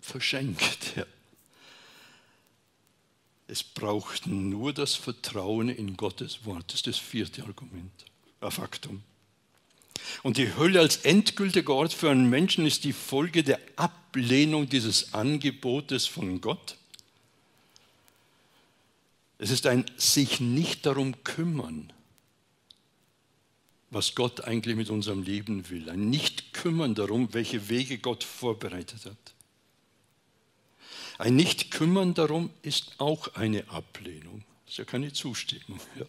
verschenkt. 0.00 0.96
Ja. 0.96 1.04
Es 3.48 3.62
braucht 3.62 4.26
nur 4.26 4.72
das 4.72 4.94
Vertrauen 4.94 5.68
in 5.68 5.96
Gottes 5.96 6.46
Wort. 6.46 6.64
Das 6.68 6.76
ist 6.76 6.86
das 6.86 6.96
vierte 6.96 7.42
Argument, 7.44 7.92
ein 8.40 8.50
Faktum. 8.50 9.02
Und 10.22 10.38
die 10.38 10.56
Hölle 10.56 10.80
als 10.80 10.98
endgültiger 10.98 11.74
Ort 11.74 11.92
für 11.92 12.10
einen 12.10 12.30
Menschen 12.30 12.66
ist 12.66 12.84
die 12.84 12.92
Folge 12.92 13.42
der 13.42 13.60
Ablehnung 14.18 14.68
dieses 14.68 15.14
Angebotes 15.14 16.06
von 16.06 16.40
Gott. 16.40 16.76
Es 19.38 19.50
ist 19.50 19.64
ein 19.66 19.88
sich 19.96 20.40
nicht 20.40 20.86
darum 20.86 21.22
kümmern, 21.22 21.92
was 23.90 24.16
Gott 24.16 24.40
eigentlich 24.40 24.74
mit 24.74 24.90
unserem 24.90 25.22
Leben 25.22 25.70
will. 25.70 25.88
Ein 25.88 26.10
nicht 26.10 26.52
kümmern 26.52 26.96
darum, 26.96 27.32
welche 27.32 27.68
Wege 27.68 27.98
Gott 27.98 28.24
vorbereitet 28.24 29.04
hat. 29.06 29.34
Ein 31.18 31.36
Nicht-Kümmern 31.36 32.14
darum 32.14 32.50
ist 32.62 32.94
auch 32.98 33.34
eine 33.34 33.68
Ablehnung. 33.70 34.44
Das 34.64 34.74
ist 34.74 34.78
ja 34.78 34.84
keine 34.84 35.12
Zustimmung. 35.12 35.80
Ja. 35.96 36.06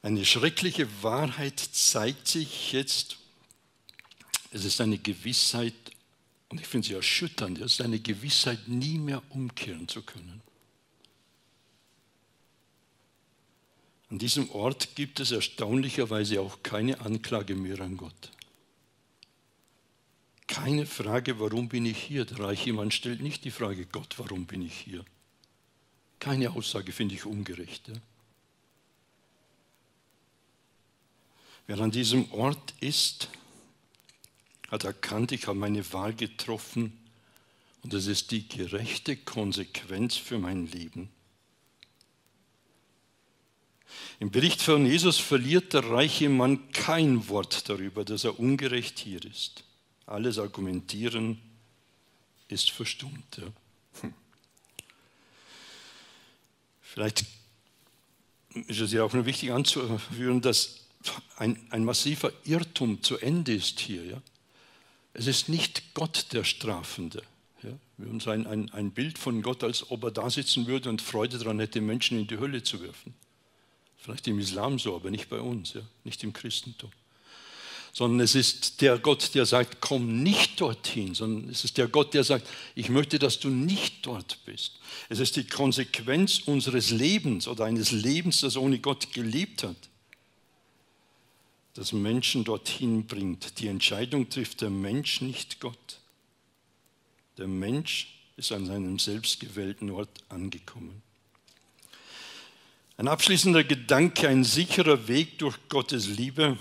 Eine 0.00 0.24
schreckliche 0.24 0.88
Wahrheit 1.02 1.60
zeigt 1.60 2.26
sich 2.26 2.72
jetzt. 2.72 3.18
Es 4.50 4.64
ist 4.64 4.80
eine 4.80 4.98
Gewissheit, 4.98 5.74
und 6.48 6.60
ich 6.60 6.66
finde 6.66 6.86
sie 6.86 6.94
erschütternd, 6.94 7.58
es 7.58 7.74
ist 7.74 7.80
eine 7.80 7.98
Gewissheit, 7.98 8.68
nie 8.68 8.98
mehr 8.98 9.22
umkehren 9.30 9.88
zu 9.88 10.02
können. 10.02 10.40
An 14.08 14.18
diesem 14.18 14.48
Ort 14.50 14.94
gibt 14.94 15.18
es 15.18 15.32
erstaunlicherweise 15.32 16.40
auch 16.40 16.62
keine 16.62 17.00
Anklage 17.00 17.56
mehr 17.56 17.80
an 17.80 17.96
Gott. 17.96 18.30
Keine 20.46 20.86
Frage, 20.86 21.40
warum 21.40 21.68
bin 21.68 21.86
ich 21.86 21.98
hier? 21.98 22.24
Der 22.24 22.38
reiche 22.38 22.72
Mann 22.72 22.92
stellt 22.92 23.20
nicht 23.20 23.44
die 23.44 23.50
Frage, 23.50 23.84
Gott, 23.86 24.14
warum 24.18 24.46
bin 24.46 24.62
ich 24.62 24.74
hier? 24.74 25.04
Keine 26.20 26.50
Aussage 26.50 26.92
finde 26.92 27.16
ich 27.16 27.26
ungerecht. 27.26 27.88
Ja? 27.88 27.94
Wer 31.66 31.80
an 31.80 31.90
diesem 31.90 32.30
Ort 32.32 32.74
ist, 32.80 33.28
hat 34.68 34.84
erkannt, 34.84 35.32
ich 35.32 35.46
habe 35.46 35.58
meine 35.58 35.92
Wahl 35.92 36.14
getroffen 36.14 36.92
und 37.82 37.94
es 37.94 38.06
ist 38.06 38.30
die 38.30 38.48
gerechte 38.48 39.16
Konsequenz 39.16 40.16
für 40.16 40.38
mein 40.38 40.66
Leben. 40.66 41.08
Im 44.18 44.30
Bericht 44.30 44.62
von 44.62 44.86
Jesus 44.86 45.18
verliert 45.18 45.72
der 45.72 45.84
reiche 45.84 46.28
Mann 46.28 46.72
kein 46.72 47.28
Wort 47.28 47.68
darüber, 47.68 48.04
dass 48.04 48.24
er 48.24 48.38
ungerecht 48.38 48.98
hier 48.98 49.24
ist. 49.24 49.64
Alles 50.06 50.38
Argumentieren 50.38 51.40
ist 52.48 52.70
verstummt. 52.70 53.36
Ja. 53.36 53.46
Hm. 54.00 54.14
Vielleicht 56.80 57.24
ist 58.66 58.80
es 58.80 58.92
ja 58.92 59.04
auch 59.04 59.12
noch 59.12 59.26
wichtig 59.26 59.52
anzuführen, 59.52 60.40
dass 60.40 60.86
ein, 61.36 61.66
ein 61.70 61.84
massiver 61.84 62.32
Irrtum 62.44 63.02
zu 63.02 63.18
Ende 63.18 63.54
ist 63.54 63.80
hier. 63.80 64.04
Ja. 64.04 64.22
Es 65.18 65.26
ist 65.26 65.48
nicht 65.48 65.94
Gott 65.94 66.26
der 66.32 66.44
Strafende. 66.44 67.22
Ja. 67.62 67.70
Wir 67.96 68.08
haben 68.08 68.20
ein, 68.28 68.46
ein, 68.46 68.70
ein 68.70 68.90
Bild 68.90 69.18
von 69.18 69.40
Gott, 69.40 69.64
als 69.64 69.90
ob 69.90 70.04
er 70.04 70.10
da 70.10 70.28
sitzen 70.28 70.66
würde 70.66 70.90
und 70.90 71.00
Freude 71.00 71.38
daran 71.38 71.58
hätte, 71.58 71.80
Menschen 71.80 72.18
in 72.18 72.26
die 72.26 72.38
Hölle 72.38 72.62
zu 72.62 72.82
werfen. 72.82 73.14
Vielleicht 73.96 74.28
im 74.28 74.38
Islam 74.38 74.78
so, 74.78 74.94
aber 74.94 75.10
nicht 75.10 75.30
bei 75.30 75.40
uns, 75.40 75.72
ja. 75.72 75.80
nicht 76.04 76.22
im 76.22 76.32
Christentum 76.32 76.90
sondern 77.96 78.20
es 78.20 78.34
ist 78.34 78.82
der 78.82 78.98
Gott, 78.98 79.34
der 79.34 79.46
sagt, 79.46 79.80
komm 79.80 80.22
nicht 80.22 80.60
dorthin, 80.60 81.14
sondern 81.14 81.48
es 81.48 81.64
ist 81.64 81.78
der 81.78 81.88
Gott, 81.88 82.12
der 82.12 82.24
sagt, 82.24 82.46
ich 82.74 82.90
möchte, 82.90 83.18
dass 83.18 83.40
du 83.40 83.48
nicht 83.48 84.04
dort 84.04 84.44
bist. 84.44 84.72
Es 85.08 85.18
ist 85.18 85.34
die 85.36 85.46
Konsequenz 85.46 86.40
unseres 86.44 86.90
Lebens 86.90 87.48
oder 87.48 87.64
eines 87.64 87.92
Lebens, 87.92 88.42
das 88.42 88.58
ohne 88.58 88.80
Gott 88.80 89.14
gelebt 89.14 89.62
hat, 89.62 89.76
das 91.76 91.92
Menschen 91.92 92.42
dorthin 92.42 93.06
bringt. 93.06 93.60
Die 93.60 93.68
Entscheidung 93.68 94.30
trifft 94.30 94.62
der 94.62 94.70
Mensch, 94.70 95.20
nicht 95.20 95.60
Gott. 95.60 96.00
Der 97.36 97.46
Mensch 97.46 98.14
ist 98.36 98.50
an 98.50 98.64
seinem 98.64 98.98
selbstgewählten 98.98 99.90
Ort 99.90 100.08
angekommen. 100.30 101.02
Ein 102.96 103.08
abschließender 103.08 103.62
Gedanke, 103.62 104.26
ein 104.26 104.42
sicherer 104.42 105.06
Weg 105.06 105.38
durch 105.38 105.58
Gottes 105.68 106.08
Liebe 106.08 106.56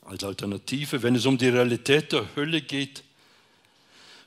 als 0.00 0.24
Alternative. 0.24 1.04
Wenn 1.04 1.14
es 1.14 1.24
um 1.24 1.38
die 1.38 1.48
Realität 1.48 2.10
der 2.10 2.34
Hölle 2.34 2.62
geht, 2.62 3.04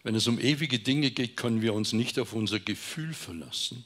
wenn 0.04 0.16
es 0.16 0.28
um 0.28 0.40
ewige 0.40 0.80
Dinge 0.80 1.12
geht, 1.12 1.36
können 1.36 1.62
wir 1.62 1.74
uns 1.74 1.92
nicht 1.92 2.18
auf 2.20 2.32
unser 2.32 2.62
Gefühl 2.62 3.14
verlassen. 3.14 3.84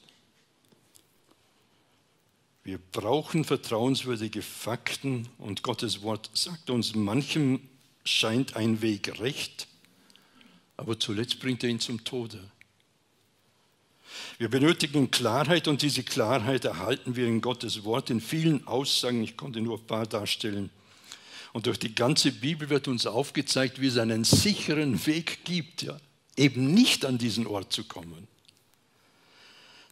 Wir 2.64 2.78
brauchen 2.78 3.44
vertrauenswürdige 3.44 4.40
Fakten 4.40 5.28
und 5.38 5.62
Gottes 5.62 6.02
Wort 6.02 6.30
sagt 6.32 6.70
uns, 6.70 6.94
manchem 6.94 7.60
scheint 8.04 8.54
ein 8.54 8.82
Weg 8.82 9.18
recht, 9.20 9.66
aber 10.76 10.98
zuletzt 10.98 11.40
bringt 11.40 11.64
er 11.64 11.70
ihn 11.70 11.80
zum 11.80 12.04
Tode. 12.04 12.38
Wir 14.38 14.48
benötigen 14.48 15.10
Klarheit 15.10 15.66
und 15.66 15.82
diese 15.82 16.04
Klarheit 16.04 16.64
erhalten 16.64 17.16
wir 17.16 17.26
in 17.26 17.40
Gottes 17.40 17.82
Wort 17.84 18.10
in 18.10 18.20
vielen 18.20 18.66
Aussagen. 18.66 19.22
Ich 19.22 19.36
konnte 19.36 19.60
nur 19.60 19.78
ein 19.78 19.86
paar 19.86 20.06
darstellen. 20.06 20.70
Und 21.52 21.66
durch 21.66 21.78
die 21.78 21.94
ganze 21.94 22.30
Bibel 22.30 22.70
wird 22.70 22.88
uns 22.88 23.06
aufgezeigt, 23.06 23.80
wie 23.80 23.88
es 23.88 23.98
einen 23.98 24.24
sicheren 24.24 25.04
Weg 25.06 25.44
gibt, 25.44 25.82
ja, 25.82 25.98
eben 26.36 26.72
nicht 26.72 27.04
an 27.04 27.18
diesen 27.18 27.46
Ort 27.46 27.72
zu 27.72 27.84
kommen, 27.84 28.26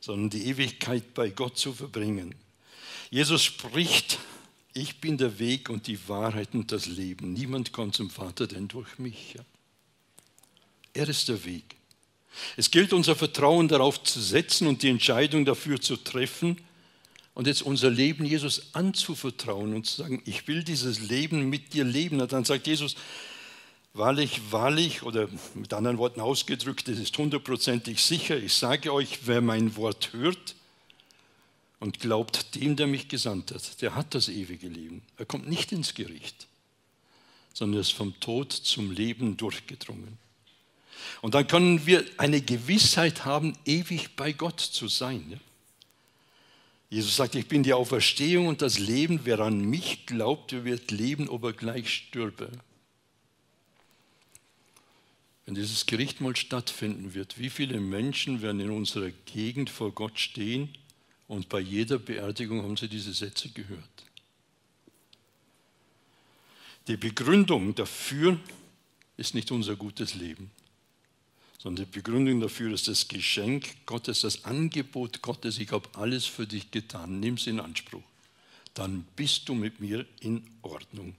sondern 0.01 0.31
die 0.31 0.47
Ewigkeit 0.47 1.15
bei 1.15 1.31
Gott 1.31 1.59
zu 1.59 1.73
verbringen. 1.73 2.35
Jesus 3.11 3.43
spricht, 3.43 4.19
ich 4.73 5.01
bin 5.01 5.19
der 5.19 5.41
Weg 5.41 5.69
und 5.69 5.89
die 5.89 6.09
Wahrheit 6.09 6.55
und 6.55 6.71
das 6.71 6.87
Leben. 6.87 7.33
Niemand 7.33 7.73
kommt 7.73 7.97
zum 7.97 8.09
Vater 8.09 8.47
denn 8.47 8.69
durch 8.69 8.99
mich. 8.99 9.35
Er 10.95 11.09
ist 11.09 11.29
der 11.29 11.45
Weg. 11.45 11.77
Es 12.57 12.71
gilt 12.71 12.93
unser 12.93 13.17
Vertrauen 13.17 13.67
darauf 13.67 14.01
zu 14.05 14.21
setzen 14.21 14.69
und 14.69 14.85
die 14.85 14.89
Entscheidung 14.89 15.45
dafür 15.45 15.81
zu 15.81 15.97
treffen 15.97 16.57
und 17.35 17.49
jetzt 17.49 17.63
unser 17.63 17.91
Leben 17.91 18.25
Jesus 18.25 18.75
anzuvertrauen 18.75 19.75
und 19.75 19.87
zu 19.87 20.03
sagen, 20.03 20.23
ich 20.25 20.47
will 20.47 20.63
dieses 20.63 21.01
Leben 21.01 21.51
mit 21.51 21.75
dir 21.75 21.83
leben. 21.83 22.21
Und 22.21 22.31
dann 22.33 22.45
sagt 22.45 22.69
Jesus, 22.69 22.95
wahrlich, 23.93 24.41
wahrlich, 24.51 25.03
oder 25.03 25.29
mit 25.55 25.73
anderen 25.73 25.99
Worten 25.99 26.21
ausgedrückt, 26.21 26.87
es 26.87 27.01
ist 27.01 27.19
hundertprozentig 27.19 28.01
sicher, 28.01 28.37
ich 28.37 28.55
sage 28.55 28.93
euch, 28.93 29.27
wer 29.27 29.41
mein 29.41 29.75
Wort 29.75 30.13
hört 30.13 30.55
und 31.81 31.99
glaubt 31.99 32.55
dem, 32.55 32.77
der 32.77 32.87
mich 32.87 33.09
gesandt 33.09 33.53
hat, 33.53 33.83
der 33.83 33.95
hat 33.95 34.15
das 34.15 34.29
ewige 34.29 34.69
Leben. 34.69 35.03
Er 35.17 35.25
kommt 35.25 35.49
nicht 35.49 35.73
ins 35.73 35.95
Gericht, 35.95 36.47
sondern 37.55 37.81
ist 37.81 37.93
vom 37.93 38.19
Tod 38.21 38.53
zum 38.53 38.93
Leben 38.93 39.37
durchgedrungen. 39.39 40.19
Und 41.23 41.35
dann 41.35 41.47
können 41.47 41.87
wir 41.87 42.05
eine 42.19 42.43
Gewissheit 42.43 43.25
haben, 43.25 43.57
ewig 43.65 44.15
bei 44.15 44.33
Gott 44.33 44.61
zu 44.61 44.89
sein. 44.89 45.41
Jesus 46.91 47.17
sagt, 47.17 47.35
ich 47.35 47.47
bin 47.47 47.63
die 47.63 47.73
Auferstehung 47.73 48.49
und 48.49 48.61
das 48.63 48.79
Leben. 48.79 49.21
Wer 49.25 49.41
an 49.41 49.61
mich 49.61 50.05
glaubt, 50.07 50.53
der 50.53 50.65
wird 50.65 50.91
leben, 50.91 51.29
ob 51.29 51.45
er 51.45 51.53
gleich 51.55 51.89
stürbe. 51.89 52.51
Wenn 55.47 55.55
dieses 55.55 55.87
Gericht 55.87 56.21
mal 56.21 56.37
stattfinden 56.37 57.15
wird, 57.15 57.39
wie 57.39 57.49
viele 57.49 57.81
Menschen 57.81 58.43
werden 58.43 58.61
in 58.61 58.71
unserer 58.71 59.11
Gegend 59.25 59.71
vor 59.71 59.93
Gott 59.93 60.19
stehen 60.19 60.69
und 61.31 61.49
bei 61.49 61.61
jeder 61.61 61.99
Beerdigung 61.99 62.63
haben 62.63 62.77
sie 62.77 62.89
diese 62.89 63.13
Sätze 63.13 63.49
gehört? 63.49 64.05
Die 66.87 66.97
Begründung 66.97 67.75
dafür 67.75 68.39
ist 69.17 69.35
nicht 69.35 69.51
unser 69.51 69.77
gutes 69.77 70.15
Leben 70.15 70.51
sondern 71.63 71.85
die 71.85 71.99
Begründung 71.99 72.41
dafür 72.41 72.73
ist 72.73 72.89
das 72.89 73.07
Geschenk 73.07 73.85
Gottes, 73.85 74.23
das 74.23 74.47
Angebot 74.47 75.21
Gottes. 75.21 75.59
Ich 75.59 75.73
habe 75.73 75.87
alles 75.93 76.25
für 76.25 76.47
dich 76.47 76.71
getan, 76.71 77.21
nimm 77.21 77.35
es 77.35 77.47
in 77.47 77.61
Anspruch. 77.61 78.03
Dann 78.73 79.05
bist 79.15 79.47
du 79.47 79.55
mit 79.55 79.79
mir 79.79 80.07
in 80.21 80.43
Ordnung. 80.63 81.15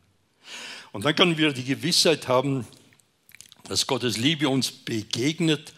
Und 0.94 1.06
dann 1.06 1.16
können 1.16 1.38
wir 1.38 1.54
die 1.54 1.64
Gewissheit 1.64 2.28
haben, 2.28 2.66
dass 3.66 3.86
Gottes 3.86 4.18
Liebe 4.18 4.50
uns 4.50 4.72
begegnet. 4.72 5.74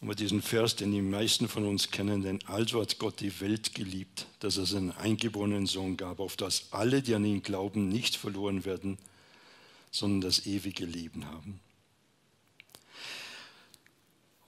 Und 0.00 0.08
wir 0.08 0.14
diesen 0.14 0.42
Vers, 0.42 0.76
den 0.76 0.92
die 0.92 1.00
meisten 1.00 1.48
von 1.48 1.66
uns 1.66 1.90
kennen, 1.90 2.22
denn 2.22 2.44
also 2.46 2.82
hat 2.82 2.98
Gott 2.98 3.20
die 3.20 3.40
Welt 3.40 3.74
geliebt, 3.74 4.26
dass 4.40 4.58
er 4.58 4.66
seinen 4.66 4.92
eingeborenen 4.92 5.66
Sohn 5.66 5.96
gab, 5.96 6.20
auf 6.20 6.36
das 6.36 6.68
alle, 6.72 7.00
die 7.00 7.14
an 7.14 7.24
ihn 7.24 7.42
glauben, 7.42 7.88
nicht 7.88 8.16
verloren 8.16 8.64
werden, 8.64 8.98
sondern 9.90 10.20
das 10.20 10.46
ewige 10.46 10.84
Leben 10.84 11.26
haben. 11.26 11.60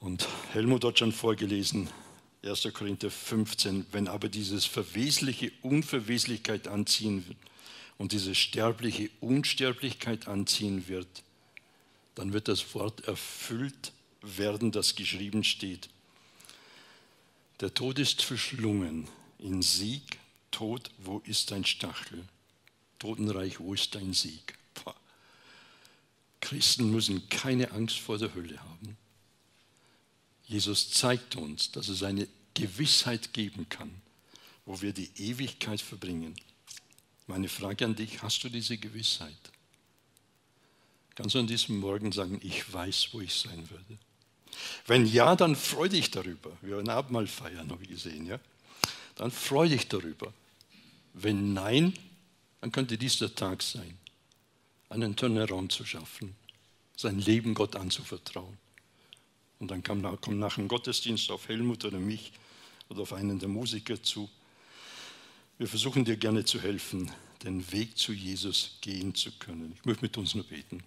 Und 0.00 0.28
Helmut 0.52 0.84
hat 0.84 0.98
schon 0.98 1.12
vorgelesen, 1.12 1.88
1. 2.44 2.68
Korinther 2.72 3.10
15, 3.10 3.86
wenn 3.90 4.06
aber 4.06 4.28
dieses 4.28 4.64
Verwesliche 4.64 5.50
Unverweslichkeit 5.62 6.68
anziehen 6.68 7.26
wird 7.26 7.38
und 7.96 8.12
diese 8.12 8.34
sterbliche 8.34 9.10
Unsterblichkeit 9.20 10.28
anziehen 10.28 10.86
wird, 10.86 11.08
dann 12.14 12.32
wird 12.32 12.48
das 12.48 12.74
Wort 12.74 13.08
erfüllt 13.08 13.92
werden, 14.22 14.72
das 14.72 14.94
geschrieben 14.94 15.44
steht. 15.44 15.88
Der 17.60 17.74
Tod 17.74 17.98
ist 17.98 18.22
verschlungen 18.22 19.08
in 19.38 19.62
Sieg. 19.62 20.18
Tod, 20.50 20.90
wo 20.98 21.18
ist 21.20 21.50
dein 21.50 21.64
Stachel? 21.64 22.24
Totenreich, 22.98 23.60
wo 23.60 23.74
ist 23.74 23.94
dein 23.94 24.12
Sieg? 24.12 24.58
Christen 26.40 26.90
müssen 26.90 27.28
keine 27.28 27.72
Angst 27.72 27.98
vor 27.98 28.18
der 28.18 28.34
Hölle 28.34 28.58
haben. 28.58 28.96
Jesus 30.46 30.90
zeigt 30.90 31.36
uns, 31.36 31.72
dass 31.72 31.88
es 31.88 32.02
eine 32.02 32.26
Gewissheit 32.54 33.34
geben 33.34 33.68
kann, 33.68 34.00
wo 34.64 34.80
wir 34.80 34.92
die 34.92 35.10
Ewigkeit 35.16 35.80
verbringen. 35.80 36.34
Meine 37.26 37.48
Frage 37.48 37.84
an 37.84 37.96
dich, 37.96 38.22
hast 38.22 38.42
du 38.44 38.48
diese 38.48 38.78
Gewissheit? 38.78 39.36
Kannst 41.14 41.34
du 41.34 41.40
an 41.40 41.46
diesem 41.46 41.78
Morgen 41.78 42.12
sagen, 42.12 42.40
ich 42.42 42.72
weiß, 42.72 43.08
wo 43.12 43.20
ich 43.20 43.34
sein 43.34 43.68
werde? 43.68 43.98
Wenn 44.86 45.06
ja, 45.06 45.36
dann 45.36 45.56
freu 45.56 45.88
dich 45.88 46.10
darüber. 46.10 46.50
Wir 46.62 46.76
werden 46.76 46.88
Abendmahl 46.88 47.26
feiern, 47.26 47.70
habe 47.70 47.82
ich 47.82 47.90
gesehen. 47.90 48.26
Ja? 48.26 48.38
Dann 49.16 49.30
freu 49.30 49.68
dich 49.68 49.88
darüber. 49.88 50.32
Wenn 51.14 51.52
nein, 51.52 51.94
dann 52.60 52.72
könnte 52.72 52.98
dies 52.98 53.18
der 53.18 53.34
Tag 53.34 53.62
sein, 53.62 53.98
einen 54.88 55.16
Turnaround 55.16 55.72
zu 55.72 55.84
schaffen, 55.84 56.34
sein 56.96 57.18
Leben 57.18 57.54
Gott 57.54 57.76
anzuvertrauen. 57.76 58.56
Und 59.58 59.70
dann 59.70 59.82
kommt 59.82 60.02
nach 60.02 60.54
dem 60.54 60.68
Gottesdienst 60.68 61.30
auf 61.30 61.48
Helmut 61.48 61.84
oder 61.84 61.98
mich 61.98 62.32
oder 62.88 63.02
auf 63.02 63.12
einen 63.12 63.38
der 63.38 63.48
Musiker 63.48 64.00
zu. 64.02 64.28
Wir 65.58 65.66
versuchen 65.66 66.04
dir 66.04 66.16
gerne 66.16 66.44
zu 66.44 66.60
helfen, 66.60 67.10
den 67.42 67.70
Weg 67.72 67.98
zu 67.98 68.12
Jesus 68.12 68.78
gehen 68.80 69.14
zu 69.14 69.32
können. 69.32 69.72
Ich 69.76 69.84
möchte 69.84 70.02
mit 70.02 70.16
uns 70.16 70.34
nur 70.34 70.44
beten. 70.44 70.82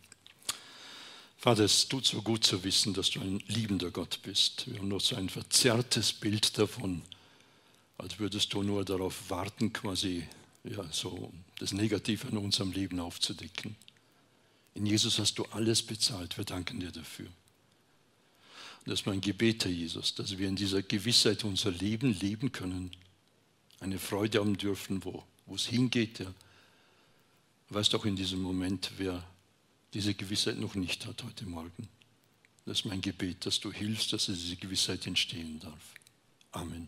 Vater, 1.42 1.64
es 1.64 1.88
tut 1.88 2.06
so 2.06 2.22
gut 2.22 2.44
zu 2.44 2.64
wissen, 2.64 2.94
dass 2.94 3.10
du 3.10 3.20
ein 3.20 3.42
liebender 3.48 3.90
Gott 3.90 4.20
bist. 4.22 4.70
Wir 4.72 4.78
haben 4.78 4.90
noch 4.90 5.02
so 5.02 5.16
ein 5.16 5.28
verzerrtes 5.28 6.14
Bild 6.14 6.56
davon, 6.60 7.02
als 7.98 8.20
würdest 8.20 8.54
du 8.54 8.62
nur 8.62 8.86
darauf 8.86 9.32
warten, 9.32 9.74
quasi 9.74 10.28
ja, 10.64 10.86
so 10.92 11.34
das 11.58 11.74
Negative 11.74 12.28
in 12.28 12.38
unserem 12.38 12.72
Leben 12.72 13.00
aufzudecken. 13.00 13.76
In 14.76 14.86
Jesus 14.86 15.18
hast 15.18 15.40
du 15.40 15.46
alles 15.46 15.82
bezahlt. 15.82 16.38
Wir 16.38 16.46
danken 16.46 16.80
dir 16.80 16.92
dafür. 16.92 17.26
Das 18.86 19.00
ist 19.00 19.08
mein 19.08 19.20
Gebet, 19.20 19.66
Herr 19.66 19.72
Jesus, 19.72 20.14
dass 20.14 20.38
wir 20.38 20.48
in 20.48 20.56
dieser 20.56 20.84
Gewissheit 20.84 21.44
unser 21.44 21.72
Leben 21.72 22.14
leben 22.20 22.52
können, 22.52 22.92
eine 23.80 23.98
Freude 23.98 24.42
haben 24.42 24.58
dürfen, 24.58 25.04
wo, 25.04 25.24
es 25.56 25.66
hingeht. 25.66 26.20
Ja. 26.20 26.32
Du 27.68 27.74
weißt 27.74 27.96
auch 27.96 28.06
in 28.06 28.16
diesem 28.16 28.44
Moment, 28.44 28.92
wer 28.98 29.24
diese 29.94 30.14
Gewissheit 30.14 30.58
noch 30.58 30.76
nicht 30.76 31.06
hat 31.06 31.24
heute 31.24 31.46
Morgen. 31.46 31.90
Das 32.66 32.80
ist 32.80 32.86
mein 32.86 33.02
Gebet, 33.02 33.46
dass 33.46 33.60
du 33.60 33.72
hilfst, 33.72 34.14
dass 34.14 34.28
diese 34.28 34.56
Gewissheit 34.56 35.06
entstehen 35.08 35.60
darf. 35.60 35.94
Amen. 36.52 36.88